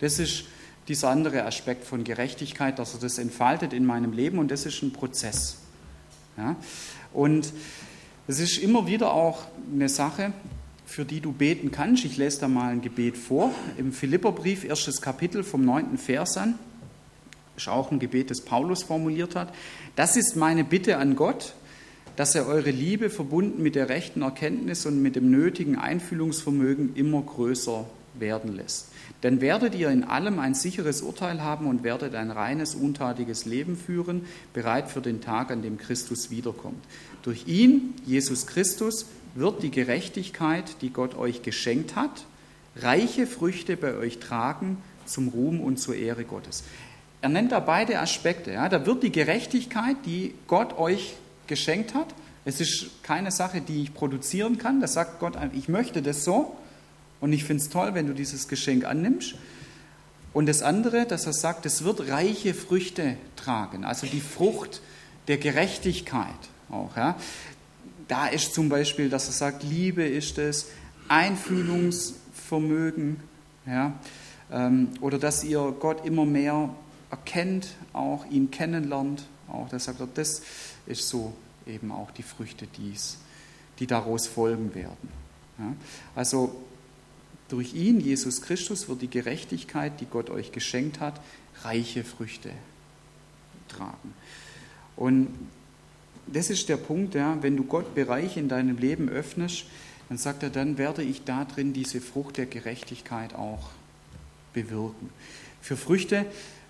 Das 0.00 0.18
ist 0.18 0.44
dieser 0.88 1.10
andere 1.10 1.44
Aspekt 1.44 1.84
von 1.84 2.04
Gerechtigkeit, 2.04 2.78
dass 2.78 2.94
er 2.94 3.00
das 3.00 3.18
entfaltet 3.18 3.72
in 3.72 3.84
meinem 3.84 4.12
Leben 4.12 4.38
und 4.38 4.50
das 4.50 4.66
ist 4.66 4.82
ein 4.82 4.92
Prozess. 4.92 5.58
Ja? 6.40 6.56
Und 7.12 7.52
es 8.26 8.40
ist 8.40 8.58
immer 8.58 8.86
wieder 8.86 9.12
auch 9.12 9.44
eine 9.72 9.88
Sache, 9.88 10.32
für 10.86 11.04
die 11.04 11.20
du 11.20 11.32
beten 11.32 11.70
kannst. 11.70 12.04
Ich 12.04 12.16
lese 12.16 12.40
da 12.40 12.48
mal 12.48 12.72
ein 12.72 12.80
Gebet 12.80 13.16
vor. 13.16 13.52
Im 13.76 13.92
Philipperbrief, 13.92 14.64
erstes 14.64 15.00
Kapitel 15.00 15.44
vom 15.44 15.64
neunten 15.64 15.98
Vers 15.98 16.36
an, 16.36 16.58
ist 17.56 17.68
auch 17.68 17.90
ein 17.90 17.98
Gebet, 17.98 18.30
das 18.30 18.40
Paulus 18.40 18.82
formuliert 18.82 19.36
hat. 19.36 19.52
Das 19.94 20.16
ist 20.16 20.36
meine 20.36 20.64
Bitte 20.64 20.96
an 20.96 21.14
Gott, 21.14 21.54
dass 22.16 22.34
er 22.34 22.46
eure 22.46 22.70
Liebe 22.70 23.10
verbunden 23.10 23.62
mit 23.62 23.74
der 23.74 23.88
rechten 23.88 24.22
Erkenntnis 24.22 24.86
und 24.86 25.00
mit 25.00 25.16
dem 25.16 25.30
nötigen 25.30 25.76
Einfühlungsvermögen 25.76 26.94
immer 26.96 27.22
größer 27.22 27.84
werden 28.14 28.56
lässt. 28.56 28.89
Dann 29.20 29.40
werdet 29.40 29.74
ihr 29.74 29.90
in 29.90 30.04
allem 30.04 30.38
ein 30.38 30.54
sicheres 30.54 31.02
Urteil 31.02 31.42
haben 31.42 31.66
und 31.66 31.82
werdet 31.82 32.14
ein 32.14 32.30
reines, 32.30 32.74
untadiges 32.74 33.44
Leben 33.44 33.76
führen, 33.76 34.24
bereit 34.54 34.90
für 34.90 35.00
den 35.00 35.20
Tag, 35.20 35.50
an 35.50 35.62
dem 35.62 35.78
Christus 35.78 36.30
wiederkommt. 36.30 36.82
Durch 37.22 37.46
ihn, 37.46 37.94
Jesus 38.06 38.46
Christus, 38.46 39.06
wird 39.34 39.62
die 39.62 39.70
Gerechtigkeit, 39.70 40.76
die 40.80 40.90
Gott 40.90 41.16
euch 41.16 41.42
geschenkt 41.42 41.96
hat, 41.96 42.26
reiche 42.76 43.26
Früchte 43.26 43.76
bei 43.76 43.94
euch 43.94 44.18
tragen 44.18 44.78
zum 45.06 45.28
Ruhm 45.28 45.60
und 45.60 45.78
zur 45.78 45.96
Ehre 45.96 46.24
Gottes. 46.24 46.64
Er 47.20 47.28
nennt 47.28 47.52
da 47.52 47.60
beide 47.60 48.00
Aspekte. 48.00 48.52
Ja. 48.52 48.68
Da 48.68 48.86
wird 48.86 49.02
die 49.02 49.12
Gerechtigkeit, 49.12 49.96
die 50.06 50.34
Gott 50.46 50.78
euch 50.78 51.14
geschenkt 51.46 51.94
hat, 51.94 52.14
es 52.44 52.60
ist 52.60 53.02
keine 53.02 53.30
Sache, 53.30 53.60
die 53.60 53.82
ich 53.82 53.94
produzieren 53.94 54.58
kann. 54.58 54.80
Da 54.80 54.86
sagt 54.86 55.20
Gott, 55.20 55.34
ich 55.52 55.68
möchte 55.68 56.00
das 56.02 56.24
so. 56.24 56.56
Und 57.20 57.32
ich 57.32 57.44
finde 57.44 57.62
es 57.62 57.68
toll, 57.68 57.94
wenn 57.94 58.06
du 58.06 58.14
dieses 58.14 58.48
Geschenk 58.48 58.84
annimmst. 58.84 59.34
Und 60.32 60.46
das 60.46 60.62
andere, 60.62 61.06
dass 61.06 61.26
er 61.26 61.32
sagt, 61.32 61.66
es 61.66 61.82
wird 61.84 62.08
reiche 62.08 62.54
Früchte 62.54 63.16
tragen, 63.36 63.84
also 63.84 64.06
die 64.06 64.20
Frucht 64.20 64.80
der 65.28 65.38
Gerechtigkeit 65.38 66.28
auch. 66.70 66.96
Ja. 66.96 67.16
Da 68.08 68.28
ist 68.28 68.54
zum 68.54 68.68
Beispiel, 68.68 69.08
dass 69.08 69.26
er 69.26 69.32
sagt, 69.32 69.64
Liebe 69.64 70.04
ist 70.04 70.38
es, 70.38 70.68
Einfühlungsvermögen, 71.08 73.18
ja, 73.66 73.92
ähm, 74.52 74.90
oder 75.00 75.18
dass 75.18 75.42
ihr 75.44 75.74
Gott 75.78 76.06
immer 76.06 76.24
mehr 76.24 76.70
erkennt, 77.10 77.68
auch 77.92 78.24
ihn 78.30 78.50
kennenlernt. 78.50 79.24
Auch 79.48 79.68
das 79.68 79.84
sagt 79.84 80.00
er, 80.00 80.08
das 80.14 80.40
ist 80.86 81.08
so 81.08 81.34
eben 81.66 81.92
auch 81.92 82.10
die 82.12 82.22
Früchte, 82.22 82.66
die's, 82.66 83.18
die 83.78 83.86
daraus 83.86 84.26
folgen 84.26 84.74
werden. 84.74 85.10
Ja. 85.58 85.74
Also 86.14 86.56
durch 87.52 87.74
ihn, 87.74 88.00
Jesus 88.00 88.42
Christus, 88.42 88.88
wird 88.88 89.02
die 89.02 89.10
Gerechtigkeit, 89.10 90.00
die 90.00 90.06
Gott 90.06 90.30
euch 90.30 90.52
geschenkt 90.52 91.00
hat, 91.00 91.20
reiche 91.62 92.04
Früchte 92.04 92.50
tragen. 93.68 94.14
Und 94.96 95.28
das 96.26 96.50
ist 96.50 96.68
der 96.68 96.76
Punkt, 96.76 97.14
ja, 97.14 97.38
wenn 97.42 97.56
du 97.56 97.64
Gott 97.64 97.94
Bereiche 97.94 98.40
in 98.40 98.48
deinem 98.48 98.78
Leben 98.78 99.08
öffnest, 99.08 99.64
dann 100.08 100.18
sagt 100.18 100.42
er, 100.42 100.50
dann 100.50 100.78
werde 100.78 101.02
ich 101.02 101.24
da 101.24 101.44
drin 101.44 101.72
diese 101.72 102.00
Frucht 102.00 102.36
der 102.36 102.46
Gerechtigkeit 102.46 103.34
auch 103.34 103.70
bewirken. 104.52 105.10
Für 105.60 105.76
Früchte, 105.76 106.26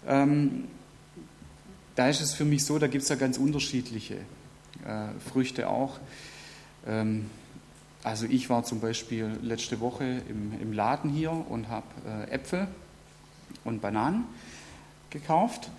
ähm, 0.07 0.65
da 1.95 2.09
ist 2.09 2.21
es 2.21 2.35
für 2.35 2.45
mich 2.45 2.65
so, 2.65 2.79
da 2.79 2.87
gibt 2.87 3.03
es 3.03 3.09
ja 3.09 3.17
ganz 3.17 3.39
unterschiedliche 3.39 4.15
äh, 4.87 5.09
Früchte 5.31 5.69
auch. 5.69 5.99
Ähm, 6.87 7.27
also 8.03 8.27
ich 8.27 8.49
war 8.49 8.65
zum 8.65 8.81
Beispiel 8.81 9.39
letzte 9.43 9.81
Woche 9.81 10.23
im, 10.29 10.53
im 10.61 10.73
Laden 10.73 11.11
hier 11.11 11.33
und 11.33 11.69
habe 11.69 11.87
äh, 12.07 12.31
Äpfel 12.31 12.67
und 13.65 13.83
Bananen 13.83 14.25
gekauft 15.11 15.71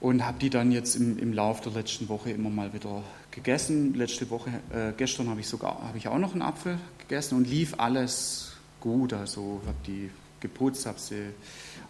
und 0.00 0.26
habe 0.26 0.38
die 0.38 0.50
dann 0.50 0.72
jetzt 0.72 0.96
im, 0.96 1.18
im 1.18 1.32
Lauf 1.32 1.60
der 1.60 1.72
letzten 1.72 2.08
Woche 2.08 2.30
immer 2.30 2.50
mal 2.50 2.72
wieder 2.72 3.04
gegessen. 3.30 3.94
Letzte 3.94 4.28
Woche, 4.30 4.50
äh, 4.72 4.92
gestern 4.96 5.28
habe 5.28 5.40
ich 5.40 5.48
sogar 5.48 5.80
habe 5.82 5.96
ich 5.96 6.08
auch 6.08 6.18
noch 6.18 6.32
einen 6.32 6.42
Apfel 6.42 6.78
gegessen 6.98 7.36
und 7.36 7.48
lief 7.48 7.74
alles 7.78 8.56
gut. 8.80 9.12
Also 9.12 9.60
habe 9.64 9.76
die 9.86 10.10
geputzt, 10.40 10.86
habe 10.86 10.98
sie 10.98 11.30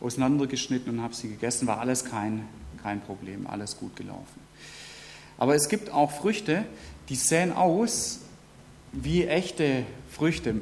auseinandergeschnitten 0.01 0.93
und 0.93 1.03
habe 1.03 1.15
sie 1.15 1.29
gegessen. 1.29 1.67
War 1.67 1.81
alles 1.81 2.05
kein, 2.05 2.47
kein 2.83 3.01
Problem, 3.01 3.47
alles 3.47 3.79
gut 3.79 3.97
gelaufen. 3.97 4.41
Aber 5.39 5.55
es 5.55 5.69
gibt 5.69 5.91
auch 5.91 6.11
Früchte, 6.11 6.65
die 7.09 7.17
sehen 7.17 7.53
aus 7.53 8.21
wie 9.03 9.27
echte 9.27 9.85
Früchte. 10.11 10.55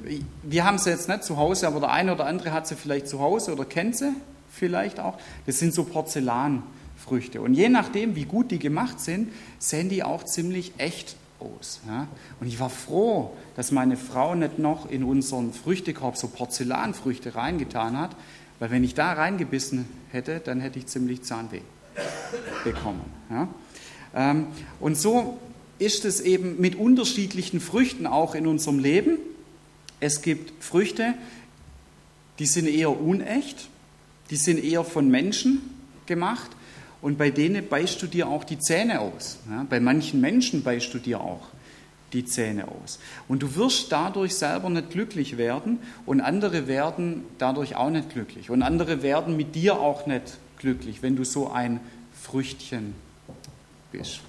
Wir 0.43 0.65
haben 0.65 0.79
sie 0.79 0.91
jetzt 0.91 1.09
nicht 1.09 1.25
zu 1.25 1.37
Hause, 1.37 1.67
aber 1.67 1.81
der 1.81 1.93
eine 1.93 2.13
oder 2.13 2.27
andere 2.27 2.53
hat 2.53 2.67
sie 2.67 2.75
vielleicht 2.75 3.09
zu 3.09 3.21
Hause 3.21 3.53
oder 3.53 3.65
kennt 3.65 3.97
sie 3.97 4.13
vielleicht 4.51 5.01
auch. 5.01 5.19
Das 5.47 5.59
sind 5.59 5.75
so 5.75 5.85
Porzellanfrüchte. 5.85 6.75
Früchte. 7.05 7.41
Und 7.43 7.55
je 7.55 7.69
nachdem, 7.69 8.17
wie 8.17 8.25
gut 8.25 8.51
die 8.51 8.59
gemacht 8.59 8.99
sind, 9.01 9.31
sehen 9.59 9.89
die 9.89 10.03
auch 10.03 10.25
ziemlich 10.25 10.73
echt 10.79 11.17
aus. 11.39 11.81
Ja? 11.87 12.09
Und 12.41 12.47
ich 12.47 12.59
war 12.61 12.71
froh, 12.71 13.33
dass 13.57 13.71
meine 13.73 13.97
Frau 13.97 14.35
nicht 14.35 14.59
noch 14.59 14.91
in 14.91 15.05
unseren 15.05 15.53
Früchtekorb 15.53 16.17
so 16.17 16.29
Porzellanfrüchte 16.29 17.35
reingetan 17.35 17.99
hat, 17.99 18.17
weil 18.59 18.71
wenn 18.71 18.85
ich 18.85 18.95
da 18.95 19.13
reingebissen 19.13 19.87
hätte, 20.11 20.41
dann 20.41 20.61
hätte 20.61 20.79
ich 20.79 20.87
ziemlich 20.87 21.23
Zahnweh 21.23 21.61
bekommen. 22.65 23.05
Ja? 23.31 23.49
Ähm, 24.15 24.47
und 24.81 24.97
so 24.97 25.39
ist 25.79 26.05
es 26.05 26.21
eben 26.21 26.61
mit 26.61 26.77
unterschiedlichen 26.77 27.61
Früchten 27.61 28.07
auch 28.07 28.35
in 28.35 28.47
unserem 28.47 28.79
Leben. 28.79 29.19
Es 30.01 30.23
gibt 30.23 30.63
Früchte, 30.63 31.15
die 32.39 32.47
sind 32.47 32.67
eher 32.67 33.01
unecht, 33.01 33.69
die 34.31 34.37
sind 34.37 34.63
eher 34.63 34.85
von 34.85 35.11
Menschen 35.11 35.63
gemacht 36.07 36.51
und 37.01 37.19
bei 37.19 37.31
denen 37.31 37.69
beißt 37.69 38.01
du 38.03 38.07
dir 38.07 38.29
auch 38.29 38.45
die 38.45 38.59
Zähne 38.59 39.01
aus. 39.01 39.39
Ja, 39.51 39.67
bei 39.69 39.81
manchen 39.81 40.21
Menschen 40.21 40.63
beißt 40.63 40.93
du 40.95 40.99
dir 40.99 41.21
auch 41.21 41.49
die 42.13 42.25
Zähne 42.25 42.69
aus. 42.69 42.99
Und 43.29 43.43
du 43.43 43.57
wirst 43.57 43.93
dadurch 43.93 44.35
selber 44.37 44.71
nicht 44.71 44.91
glücklich 44.91 45.37
werden 45.37 45.81
und 46.07 46.21
andere 46.21 46.67
werden 46.67 47.25
dadurch 47.39 47.77
auch 47.77 47.91
nicht 47.91 48.11
glücklich. 48.11 48.51
Und 48.51 48.63
andere 48.63 49.03
werden 49.03 49.37
mit 49.37 49.55
dir 49.55 49.79
auch 49.79 50.07
nicht 50.07 50.39
glücklich, 50.59 51.03
wenn 51.03 51.17
du 51.17 51.25
so 51.25 51.51
ein 51.51 51.81
Früchtchen 52.15 52.95
bist. 53.93 54.21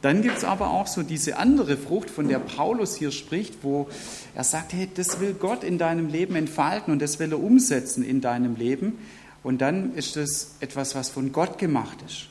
Dann 0.00 0.22
gibt 0.22 0.38
es 0.38 0.44
aber 0.44 0.70
auch 0.70 0.86
so 0.86 1.02
diese 1.02 1.38
andere 1.38 1.76
Frucht, 1.76 2.08
von 2.08 2.28
der 2.28 2.38
Paulus 2.38 2.94
hier 2.96 3.10
spricht, 3.10 3.62
wo 3.62 3.88
er 4.34 4.44
sagt, 4.44 4.72
hey, 4.72 4.88
das 4.94 5.18
will 5.18 5.34
Gott 5.34 5.64
in 5.64 5.78
deinem 5.78 6.08
Leben 6.08 6.36
entfalten 6.36 6.92
und 6.92 7.02
das 7.02 7.18
will 7.18 7.32
er 7.32 7.40
umsetzen 7.40 8.04
in 8.04 8.20
deinem 8.20 8.54
Leben. 8.54 8.98
Und 9.42 9.60
dann 9.60 9.94
ist 9.94 10.16
es 10.16 10.56
etwas, 10.60 10.94
was 10.94 11.10
von 11.10 11.32
Gott 11.32 11.58
gemacht 11.58 11.98
ist. 12.06 12.28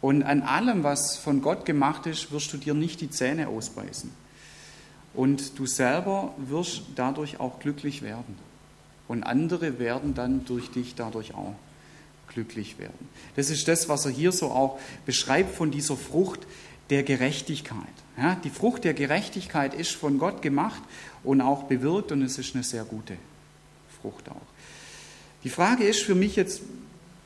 Und 0.00 0.22
an 0.22 0.42
allem, 0.42 0.84
was 0.84 1.16
von 1.16 1.42
Gott 1.42 1.64
gemacht 1.64 2.06
ist, 2.06 2.30
wirst 2.30 2.52
du 2.52 2.56
dir 2.56 2.74
nicht 2.74 3.00
die 3.00 3.10
Zähne 3.10 3.48
ausbeißen. 3.48 4.10
Und 5.14 5.58
du 5.58 5.66
selber 5.66 6.34
wirst 6.36 6.82
dadurch 6.94 7.40
auch 7.40 7.58
glücklich 7.58 8.02
werden. 8.02 8.36
Und 9.08 9.22
andere 9.22 9.78
werden 9.78 10.14
dann 10.14 10.44
durch 10.44 10.70
dich 10.70 10.94
dadurch 10.94 11.34
auch 11.34 11.54
glücklich 12.28 12.78
werden. 12.78 13.08
Das 13.36 13.50
ist 13.50 13.66
das, 13.66 13.88
was 13.88 14.04
er 14.04 14.12
hier 14.12 14.32
so 14.32 14.50
auch 14.50 14.78
beschreibt 15.06 15.56
von 15.56 15.70
dieser 15.70 15.96
Frucht 15.96 16.46
der 16.90 17.02
Gerechtigkeit. 17.02 17.78
Ja, 18.16 18.34
die 18.34 18.50
Frucht 18.50 18.84
der 18.84 18.94
Gerechtigkeit 18.94 19.74
ist 19.74 19.92
von 19.92 20.18
Gott 20.18 20.42
gemacht 20.42 20.82
und 21.22 21.40
auch 21.40 21.64
bewirkt 21.64 22.12
und 22.12 22.22
es 22.22 22.38
ist 22.38 22.54
eine 22.54 22.64
sehr 22.64 22.84
gute 22.84 23.16
Frucht 24.00 24.28
auch. 24.28 24.46
Die 25.44 25.50
Frage 25.50 25.84
ist 25.84 26.02
für 26.02 26.14
mich 26.14 26.36
jetzt 26.36 26.62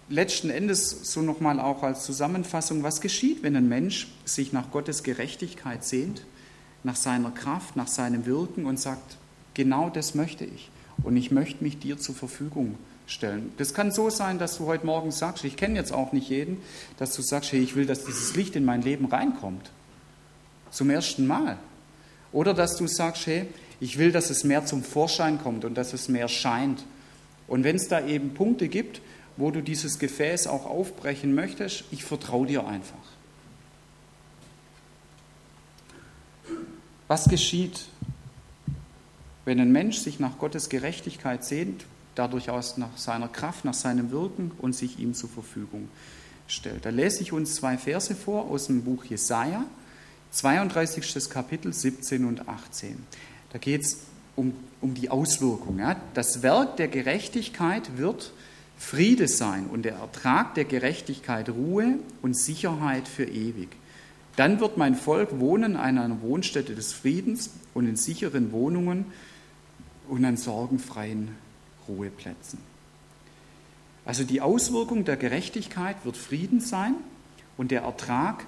letzten 0.09 0.51
Endes 0.51 1.13
so 1.13 1.23
nochmal 1.23 1.61
auch 1.61 1.83
als 1.83 2.05
Zusammenfassung, 2.05 2.83
was 2.83 3.01
geschieht, 3.01 3.43
wenn 3.43 3.57
ein 3.57 3.69
Mensch 3.69 4.09
sich 4.25 4.53
nach 4.53 4.71
Gottes 4.71 5.03
Gerechtigkeit 5.03 5.85
sehnt, 5.85 6.25
nach 6.83 6.97
seiner 6.97 7.31
Kraft, 7.31 7.77
nach 7.77 7.89
seinem 7.89 8.27
Wirken 8.27 8.67
und 8.67 8.79
sagt, 8.79 9.17
genau 9.55 9.89
das 9.89 10.15
möchte 10.15 10.45
ich 10.45 10.71
und 11.05 11.17
ich 11.17 11.31
möchte 11.31 11.65
mich 11.65 11.79
dir 11.79 11.99
zur 11.99 12.15
Verfügung 12.15 12.75
stellen. 12.75 12.92
Das 13.59 13.75
kann 13.75 13.93
so 13.93 14.11
sein, 14.11 14.39
dass 14.39 14.57
du 14.57 14.67
heute 14.67 14.87
Morgen 14.87 15.11
sagst, 15.11 15.45
ich 15.45 15.57
kenne 15.57 15.79
jetzt 15.79 15.93
auch 15.93 16.13
nicht 16.13 16.29
jeden, 16.29 16.63
dass 16.99 17.15
du 17.15 17.23
sagst, 17.23 17.53
hey, 17.53 17.61
ich 17.61 17.77
will, 17.77 17.85
dass 17.85 18.05
dieses 18.05 18.35
Licht 18.37 18.57
in 18.57 18.65
mein 18.65 18.83
Leben 18.83 19.07
reinkommt. 19.07 19.71
Zum 20.71 20.89
ersten 20.89 21.27
Mal. 21.27 21.59
Oder 22.33 22.55
dass 22.55 22.77
du 22.77 22.87
sagst, 22.87 23.27
hey, 23.27 23.49
ich 23.81 23.99
will, 23.99 24.13
dass 24.13 24.31
es 24.31 24.45
mehr 24.45 24.65
zum 24.65 24.83
Vorschein 24.83 25.43
kommt 25.43 25.65
und 25.65 25.75
dass 25.75 25.93
es 25.93 26.09
mehr 26.09 26.29
scheint. 26.29 26.85
Und 27.49 27.65
wenn 27.65 27.77
es 27.77 27.89
da 27.89 28.07
eben 28.07 28.33
Punkte 28.33 28.69
gibt, 28.69 29.03
wo 29.37 29.51
du 29.51 29.61
dieses 29.61 29.99
Gefäß 29.99 30.47
auch 30.47 30.67
aufbrechen 30.67 31.35
möchtest, 31.35 31.85
ich 31.91 32.05
vertraue 32.05 32.47
dir 32.47 32.67
einfach. 32.67 32.95
Was 37.09 37.29
geschieht, 37.29 37.87
wenn 39.45 39.61
ein 39.61 39.73
Mensch 39.73 39.99
sich 39.99 40.21
nach 40.21 40.39
Gottes 40.39 40.69
Gerechtigkeit 40.69 41.45
sehnt, 41.45 41.85
dadurch 42.15 42.51
aus 42.51 42.77
nach 42.77 42.97
seiner 42.97 43.29
Kraft, 43.29 43.65
nach 43.65 43.75
seinem 43.75 44.11
Wirken 44.11 44.53
und 44.59 44.75
sich 44.75 44.99
ihm 44.99 45.15
zur 45.15 45.31
Verfügung 45.31 45.89
stellt? 46.47 46.85
Da 46.85 46.91
lese 46.91 47.23
ich 47.23 47.33
uns 47.33 47.55
zwei 47.55 47.79
Verse 47.79 48.15
vor 48.15 48.51
aus 48.51 48.67
dem 48.67 48.85
Buch 48.85 49.05
Jesaja, 49.05 49.65
32. 50.33 51.29
Kapitel 51.29 51.73
17 51.73 52.25
und 52.25 52.49
18. 52.49 52.97
Da 53.53 53.59
geht 53.59 53.83
es 53.83 53.99
um, 54.35 54.55
um 54.81 54.95
die 54.95 55.11
Auswirkung. 55.11 55.79
Ja. 55.79 55.97
Das 56.15 56.43
Werk 56.43 56.77
der 56.77 56.89
Gerechtigkeit 56.89 57.99
wird 57.99 58.33
Friede 58.79 59.29
sein 59.29 59.67
und 59.67 59.83
der 59.85 59.97
Ertrag 59.97 60.55
der 60.55 60.65
Gerechtigkeit 60.65 61.51
Ruhe 61.51 61.99
und 62.23 62.37
Sicherheit 62.37 63.07
für 63.07 63.25
ewig. 63.25 63.69
Dann 64.37 64.61
wird 64.61 64.79
mein 64.79 64.95
Volk 64.95 65.39
wohnen 65.39 65.77
an 65.77 65.99
einer 65.99 66.23
Wohnstätte 66.23 66.75
des 66.75 66.93
Friedens 66.93 67.51
und 67.75 67.87
in 67.87 67.97
sicheren 67.97 68.51
Wohnungen 68.51 69.07
und 70.09 70.25
an 70.25 70.37
sorgenfreien 70.37 71.29
Ruheplätzen. 71.89 72.59
Also 74.05 74.25
die 74.25 74.41
Auswirkung 74.41 75.05
der 75.05 75.17
Gerechtigkeit 75.17 75.97
wird 76.05 76.17
Frieden 76.17 76.61
sein 76.61 76.95
und 77.57 77.71
der 77.71 77.83
Ertrag 77.83 78.47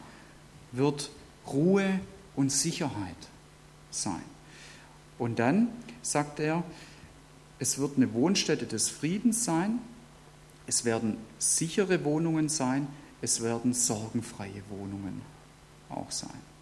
wird 0.73 1.11
Ruhe 1.47 2.01
und 2.35 2.51
Sicherheit 2.51 3.16
sein. 3.90 4.23
Und 5.18 5.38
dann 5.38 5.68
sagt 6.03 6.40
er, 6.40 6.64
es 7.59 7.79
wird 7.79 7.97
eine 7.97 8.12
Wohnstätte 8.12 8.66
des 8.66 8.88
Friedens 8.88 9.44
sein 9.44 9.79
es 10.66 10.85
werden 10.85 11.18
sichere 11.38 12.05
Wohnungen 12.05 12.49
sein, 12.49 12.87
es 13.20 13.42
werden 13.42 13.75
sorgenfreie 13.75 14.62
Wohnungen 14.70 15.20
auch 15.88 16.11
sein. 16.11 16.54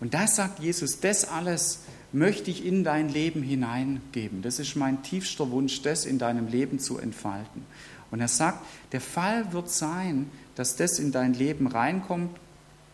Und 0.00 0.14
das 0.14 0.36
sagt 0.36 0.60
Jesus, 0.60 1.00
das 1.00 1.26
alles 1.26 1.80
möchte 2.12 2.50
ich 2.50 2.64
in 2.64 2.84
dein 2.84 3.08
Leben 3.08 3.42
hineingeben. 3.42 4.42
Das 4.42 4.58
ist 4.58 4.76
mein 4.76 5.02
tiefster 5.02 5.50
Wunsch, 5.50 5.82
das 5.82 6.04
in 6.04 6.18
deinem 6.18 6.48
Leben 6.48 6.78
zu 6.78 6.98
entfalten. 6.98 7.64
Und 8.10 8.20
er 8.20 8.28
sagt, 8.28 8.64
der 8.92 9.00
Fall 9.00 9.52
wird 9.52 9.70
sein, 9.70 10.30
dass 10.54 10.76
das 10.76 10.98
in 10.98 11.12
dein 11.12 11.34
Leben 11.34 11.66
reinkommt. 11.66 12.38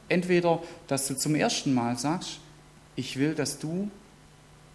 Entweder, 0.08 0.62
dass 0.86 1.06
du 1.06 1.16
zum 1.16 1.34
ersten 1.34 1.74
Mal 1.74 1.98
sagst, 1.98 2.40
ich 2.96 3.18
will, 3.18 3.34
dass 3.34 3.58
du 3.58 3.90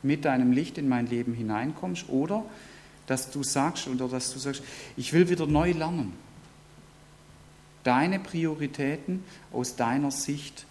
mit 0.04 0.26
deinem 0.26 0.52
Licht 0.52 0.78
in 0.78 0.88
mein 0.88 1.08
Leben 1.08 1.34
hineinkommst, 1.34 2.10
oder 2.10 2.46
dass 3.08 3.32
du 3.32 3.44
sagst 3.44 3.88
oder 3.88 4.08
dass 4.08 4.34
du 4.34 4.40
sagst, 4.40 4.62
ich 4.96 5.14
will 5.14 5.30
wieder 5.30 5.48
neu 5.48 5.72
lernen. 5.72 6.14
Deine 7.84 8.20
Prioritäten 8.20 9.24
aus 9.52 9.76
deiner 9.76 10.12
Sicht 10.12 10.66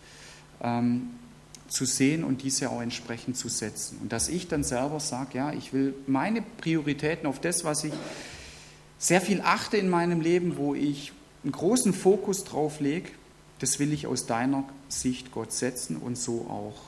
ähm, 0.63 1.11
zu 1.69 1.85
sehen 1.85 2.25
und 2.25 2.43
diese 2.43 2.71
auch 2.71 2.81
entsprechend 2.81 3.37
zu 3.37 3.49
setzen. 3.49 3.99
Und 4.03 4.13
dass 4.13 4.29
ich 4.29 4.49
dann 4.49 4.65
selber 4.65 5.01
sage, 5.01 5.39
ja, 5.39 5.53
ich 5.53 5.73
will 5.73 5.95
meine 6.07 6.43
Prioritäten 6.43 7.27
auf 7.27 7.41
das, 7.41 7.65
was 7.65 7.85
ich 7.85 7.93
sehr 8.99 9.21
viel 9.21 9.41
achte 9.41 9.77
in 9.77 9.89
meinem 9.89 10.21
Leben, 10.21 10.57
wo 10.57 10.75
ich 10.75 11.13
einen 11.43 11.53
großen 11.53 11.93
Fokus 11.93 12.45
drauf 12.45 12.81
lege, 12.81 13.11
das 13.59 13.79
will 13.79 13.93
ich 13.93 14.07
aus 14.07 14.27
deiner 14.27 14.65
Sicht 14.89 15.33
Gott 15.33 15.53
setzen 15.53 15.97
und 15.97 16.17
so 16.19 16.47
auch 16.49 16.81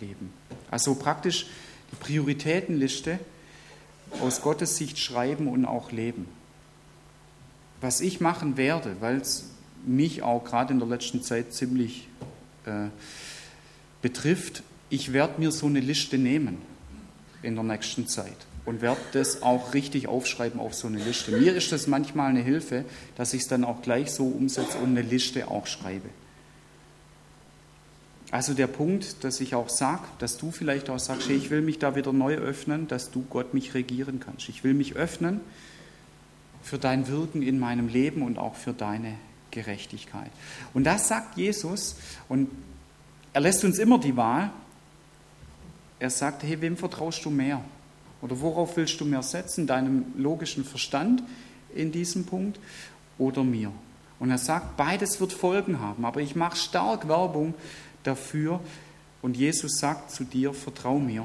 leben. 0.00 0.32
Also 0.70 0.94
praktisch 0.94 1.46
die 1.92 1.96
Prioritätenliste 1.96 3.18
aus 4.20 4.42
Gottes 4.42 4.76
Sicht 4.76 4.98
schreiben 4.98 5.48
und 5.48 5.64
auch 5.64 5.92
leben. 5.92 6.26
Was 7.80 8.00
ich 8.00 8.20
machen 8.20 8.56
werde, 8.56 8.96
weil 9.00 9.16
es 9.18 9.50
mich 9.86 10.22
auch 10.22 10.44
gerade 10.44 10.72
in 10.72 10.78
der 10.78 10.88
letzten 10.88 11.22
Zeit 11.22 11.52
ziemlich 11.52 12.08
äh, 12.66 12.88
betrifft, 14.02 14.62
ich 14.90 15.12
werde 15.12 15.40
mir 15.40 15.50
so 15.50 15.66
eine 15.66 15.80
Liste 15.80 16.18
nehmen 16.18 16.58
in 17.42 17.54
der 17.54 17.64
nächsten 17.64 18.06
Zeit 18.06 18.46
und 18.64 18.82
werde 18.82 19.00
das 19.12 19.42
auch 19.42 19.74
richtig 19.74 20.08
aufschreiben 20.08 20.60
auf 20.60 20.74
so 20.74 20.88
eine 20.88 20.98
Liste. 20.98 21.32
Mir 21.32 21.54
ist 21.54 21.72
das 21.72 21.86
manchmal 21.86 22.30
eine 22.30 22.42
Hilfe, 22.42 22.84
dass 23.16 23.32
ich 23.32 23.42
es 23.42 23.48
dann 23.48 23.64
auch 23.64 23.82
gleich 23.82 24.10
so 24.10 24.26
umsetze 24.26 24.78
und 24.78 24.90
eine 24.90 25.02
Liste 25.02 25.48
auch 25.48 25.66
schreibe. 25.66 26.08
Also 28.30 28.52
der 28.52 28.66
Punkt, 28.66 29.24
dass 29.24 29.40
ich 29.40 29.54
auch 29.54 29.70
sage, 29.70 30.02
dass 30.18 30.36
du 30.36 30.50
vielleicht 30.50 30.90
auch 30.90 30.98
sagst, 30.98 31.28
hey, 31.28 31.36
ich 31.36 31.48
will 31.48 31.62
mich 31.62 31.78
da 31.78 31.96
wieder 31.96 32.12
neu 32.12 32.34
öffnen, 32.34 32.86
dass 32.86 33.10
du 33.10 33.24
Gott 33.30 33.54
mich 33.54 33.72
regieren 33.72 34.20
kannst. 34.20 34.50
Ich 34.50 34.64
will 34.64 34.74
mich 34.74 34.96
öffnen 34.96 35.40
für 36.62 36.76
dein 36.76 37.08
Wirken 37.08 37.40
in 37.40 37.58
meinem 37.58 37.88
Leben 37.88 38.20
und 38.20 38.38
auch 38.38 38.54
für 38.54 38.74
deine 38.74 39.14
Gerechtigkeit. 39.50 40.30
Und 40.74 40.84
das 40.84 41.08
sagt 41.08 41.38
Jesus 41.38 41.96
und 42.28 42.50
er 43.38 43.42
lässt 43.42 43.62
uns 43.62 43.78
immer 43.78 44.00
die 44.00 44.16
Wahl. 44.16 44.50
Er 46.00 46.10
sagt, 46.10 46.42
hey, 46.42 46.60
wem 46.60 46.76
vertraust 46.76 47.24
du 47.24 47.30
mehr? 47.30 47.62
Oder 48.20 48.40
worauf 48.40 48.76
willst 48.76 49.00
du 49.00 49.04
mehr 49.04 49.22
setzen? 49.22 49.64
Deinem 49.64 50.06
logischen 50.16 50.64
Verstand 50.64 51.22
in 51.72 51.92
diesem 51.92 52.26
Punkt 52.26 52.58
oder 53.16 53.44
mir? 53.44 53.70
Und 54.18 54.32
er 54.32 54.38
sagt, 54.38 54.76
beides 54.76 55.20
wird 55.20 55.32
Folgen 55.32 55.78
haben, 55.78 56.04
aber 56.04 56.20
ich 56.20 56.34
mache 56.34 56.56
stark 56.56 57.06
Werbung 57.06 57.54
dafür. 58.02 58.58
Und 59.22 59.36
Jesus 59.36 59.78
sagt 59.78 60.10
zu 60.10 60.24
dir, 60.24 60.52
vertrau 60.52 60.98
mir. 60.98 61.24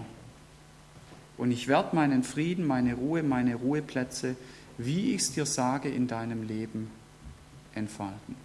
Und 1.36 1.50
ich 1.50 1.68
werde 1.68 1.96
meinen 1.96 2.22
Frieden, 2.22 2.68
meine 2.68 2.94
Ruhe, 2.94 3.24
meine 3.24 3.56
Ruheplätze, 3.56 4.36
wie 4.78 5.16
ich 5.16 5.24
es 5.24 5.32
dir 5.32 5.48
sage, 5.48 5.90
in 5.90 6.08
deinem 6.08 6.44
Leben 6.44 6.92
entfalten. 7.74 8.36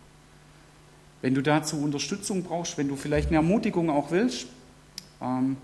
Wenn 1.20 1.34
du 1.34 1.42
dazu 1.42 1.80
Unterstützung 1.80 2.44
brauchst, 2.44 2.78
wenn 2.78 2.88
du 2.88 2.96
vielleicht 2.96 3.28
eine 3.28 3.36
Ermutigung 3.36 3.90
auch 3.90 4.10
willst, 4.10 4.46
ähm, 5.20 5.56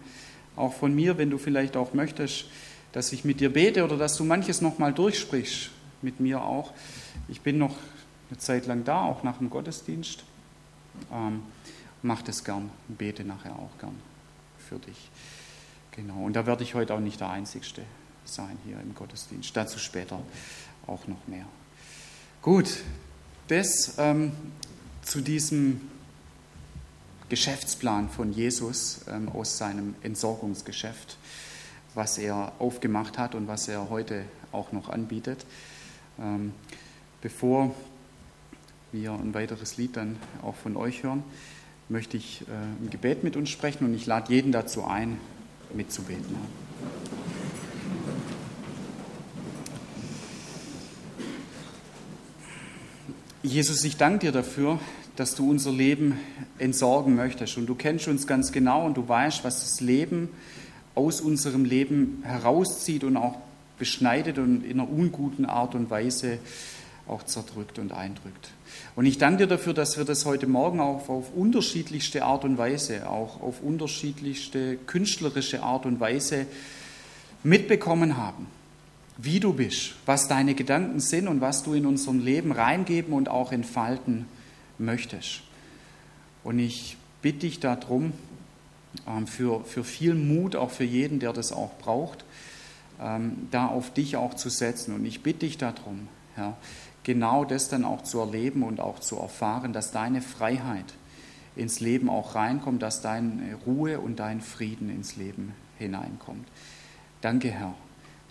auch 0.57 0.73
von 0.73 0.95
mir, 0.95 1.19
wenn 1.19 1.31
du 1.31 1.39
vielleicht 1.39 1.77
auch 1.77 1.95
möchtest, 1.95 2.47
dass 2.93 3.13
ich 3.13 3.25
mit 3.25 3.41
dir 3.41 3.53
bete 3.53 3.85
oder 3.85 3.97
dass 3.97 4.17
du 4.17 4.25
manches 4.25 4.61
nochmal 4.61 4.93
durchsprichst, 4.93 5.71
mit 6.03 6.21
mir 6.21 6.43
auch. 6.43 6.73
Ich 7.29 7.41
bin 7.41 7.59
noch 7.59 7.77
eine 8.31 8.39
Zeit 8.39 8.67
lang 8.67 8.85
da, 8.85 9.03
auch 9.03 9.23
nach 9.23 9.39
dem 9.39 9.51
Gottesdienst. 9.51 10.25
Ähm, 11.13 11.43
mach 12.03 12.23
das 12.23 12.45
gern 12.45 12.71
bete 12.89 13.25
nachher 13.25 13.57
auch 13.57 13.79
gern 13.81 13.99
für 14.59 14.79
dich. 14.79 15.11
Genau, 15.93 16.25
und 16.25 16.35
da 16.35 16.47
werde 16.47 16.63
ich 16.63 16.75
heute 16.75 16.95
auch 16.95 17.01
nicht 17.01 17.21
der 17.21 17.31
Einzige 17.31 17.65
sein 18.25 18.59
hier 18.65 18.81
im 18.81 18.95
Gottesdienst. 18.95 19.57
Dazu 19.57 19.79
später 19.79 20.21
auch 20.87 21.07
noch 21.07 21.27
mehr. 21.27 21.47
Gut, 22.43 22.83
das 23.49 23.95
ähm, 23.99 24.33
zu 25.05 25.21
diesem 25.21 25.81
Geschäftsplan 27.29 28.09
von 28.09 28.33
Jesus 28.33 29.03
ähm, 29.09 29.29
aus 29.29 29.59
seinem 29.59 29.95
Entsorgungsgeschäft, 30.03 31.17
was 31.95 32.19
er 32.19 32.53
aufgemacht 32.59 33.19
hat 33.19 33.35
und 33.35 33.47
was 33.47 33.69
er 33.69 33.91
heute 33.91 34.25
auch 34.53 34.73
noch 34.73 34.89
anbietet. 34.89 35.45
Ähm, 36.19 36.53
bevor 37.21 37.75
wir 38.93 39.13
ein 39.13 39.35
weiteres 39.35 39.77
Lied 39.77 39.97
dann 39.97 40.17
auch 40.43 40.57
von 40.57 40.77
euch 40.77 41.03
hören, 41.03 41.23
möchte 41.89 42.17
ich 42.17 42.43
äh, 42.43 42.53
ein 42.53 42.89
Gebet 42.91 43.25
mit 43.25 43.37
uns 43.37 43.51
sprechen 43.51 43.85
und 43.85 43.95
ich 43.95 44.07
lade 44.07 44.33
jeden 44.33 44.53
dazu 44.53 44.85
ein, 44.85 45.19
mitzubeten. 45.75 46.37
Jesus, 53.47 53.85
ich 53.85 53.99
danke 53.99 54.21
dir 54.21 54.33
dafür, 54.33 54.79
dass 55.17 55.35
du 55.35 55.51
unser 55.51 55.71
Leben 55.71 56.19
entsorgen 56.57 57.15
möchtest. 57.15 57.59
Und 57.59 57.67
du 57.67 57.75
kennst 57.75 58.09
uns 58.09 58.27
ganz 58.27 58.53
genau 58.53 58.87
und 58.87 58.97
du 58.97 59.07
weißt, 59.07 59.45
was 59.45 59.61
das 59.61 59.83
Leben 59.83 60.31
aus 60.95 61.21
unserem 61.21 61.67
Leben 61.67 62.23
herauszieht 62.25 63.05
und 63.05 63.19
auch 63.19 63.37
beschneidet 63.79 64.39
und 64.39 64.65
in 64.65 64.81
einer 64.81 64.91
unguten 64.91 65.45
Art 65.45 65.75
und 65.75 65.91
Weise 65.91 66.39
auch 67.07 67.23
zerdrückt 67.25 67.79
und 67.79 67.93
eindrückt. 67.93 68.49
Und 68.97 69.05
ich 69.05 69.19
danke 69.19 69.43
dir 69.43 69.47
dafür, 69.47 69.75
dass 69.75 69.99
wir 69.99 70.07
das 70.07 70.25
heute 70.25 70.47
Morgen 70.47 70.81
auch 70.81 71.11
auf 71.11 71.35
unterschiedlichste 71.35 72.25
Art 72.25 72.45
und 72.45 72.57
Weise, 72.57 73.11
auch 73.11 73.43
auf 73.43 73.61
unterschiedlichste 73.61 74.79
künstlerische 74.87 75.63
Art 75.63 75.85
und 75.85 76.01
Weise 76.01 76.47
mitbekommen 77.43 78.17
haben 78.17 78.47
wie 79.17 79.41
du 79.41 79.53
bist, 79.53 79.95
was 80.07 80.29
deine 80.29 80.55
Gedanken 80.55 81.01
sind 81.01 81.29
und 81.29 81.41
was 81.41 81.63
du 81.63 81.75
in 81.75 81.87
unserem 81.87 82.21
Leben 82.21 82.53
reingeben 82.53 83.13
und 83.13 83.29
auch 83.29 83.53
entfalten 83.53 84.27
möchtest. 84.79 85.43
Und 86.43 86.59
ich 86.59 86.97
bitte 87.23 87.41
dich 87.41 87.61
darum, 87.61 88.13
ähm, 89.07 89.27
für, 89.27 89.65
für 89.65 89.85
viel 89.85 90.15
Mut, 90.15 90.57
auch 90.57 90.71
für 90.71 90.85
jeden, 90.85 91.21
der 91.21 91.33
das 91.33 91.53
auch 91.53 91.79
braucht, 91.79 92.25
ähm, 93.01 93.49
da 93.51 93.67
auf 93.67 93.93
dich 93.93 94.17
auch 94.17 94.35
zu 94.35 94.51
setzen. 94.51 94.95
Und 94.95 95.05
ich 95.05 95.23
bitte 95.23 95.41
dich 95.41 95.59
darum, 95.59 96.09
ja, 96.37 96.57
genau 97.05 97.45
das 97.45 97.69
dann 97.69 97.85
auch 97.85 98.03
zu 98.03 98.19
erleben 98.19 98.63
und 98.63 98.81
auch 98.81 98.99
zu 98.99 99.17
erfahren, 99.17 99.73
dass 99.73 99.93
deine 99.93 100.23
Freiheit 100.23 100.95
ins 101.57 101.79
Leben 101.79 102.11
auch 102.11 102.35
reinkommt, 102.35 102.83
dass 102.83 103.01
deine 103.01 103.55
Ruhe 103.67 104.01
und 104.01 104.19
dein 104.19 104.41
Frieden 104.41 104.91
ins 104.91 105.15
Leben 105.17 105.55
hineinkommt. 105.79 106.49
Danke, 107.21 107.51
Herr 107.51 107.75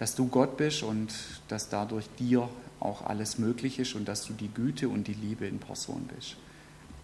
dass 0.04 0.16
du 0.16 0.28
Gott 0.28 0.58
bist 0.58 0.84
und 0.84 1.14
dass 1.48 1.70
dadurch 1.70 2.10
dir 2.20 2.50
auch 2.82 3.06
alles 3.06 3.38
möglich 3.38 3.80
ist 3.80 3.96
und 3.96 4.06
dass 4.06 4.26
du 4.26 4.34
die 4.34 4.50
Güte 4.50 4.90
und 4.90 5.08
die 5.08 5.14
Liebe 5.14 5.48
in 5.48 5.60
Person 5.60 6.10
bist. 6.14 6.36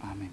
Amen. 0.01 0.31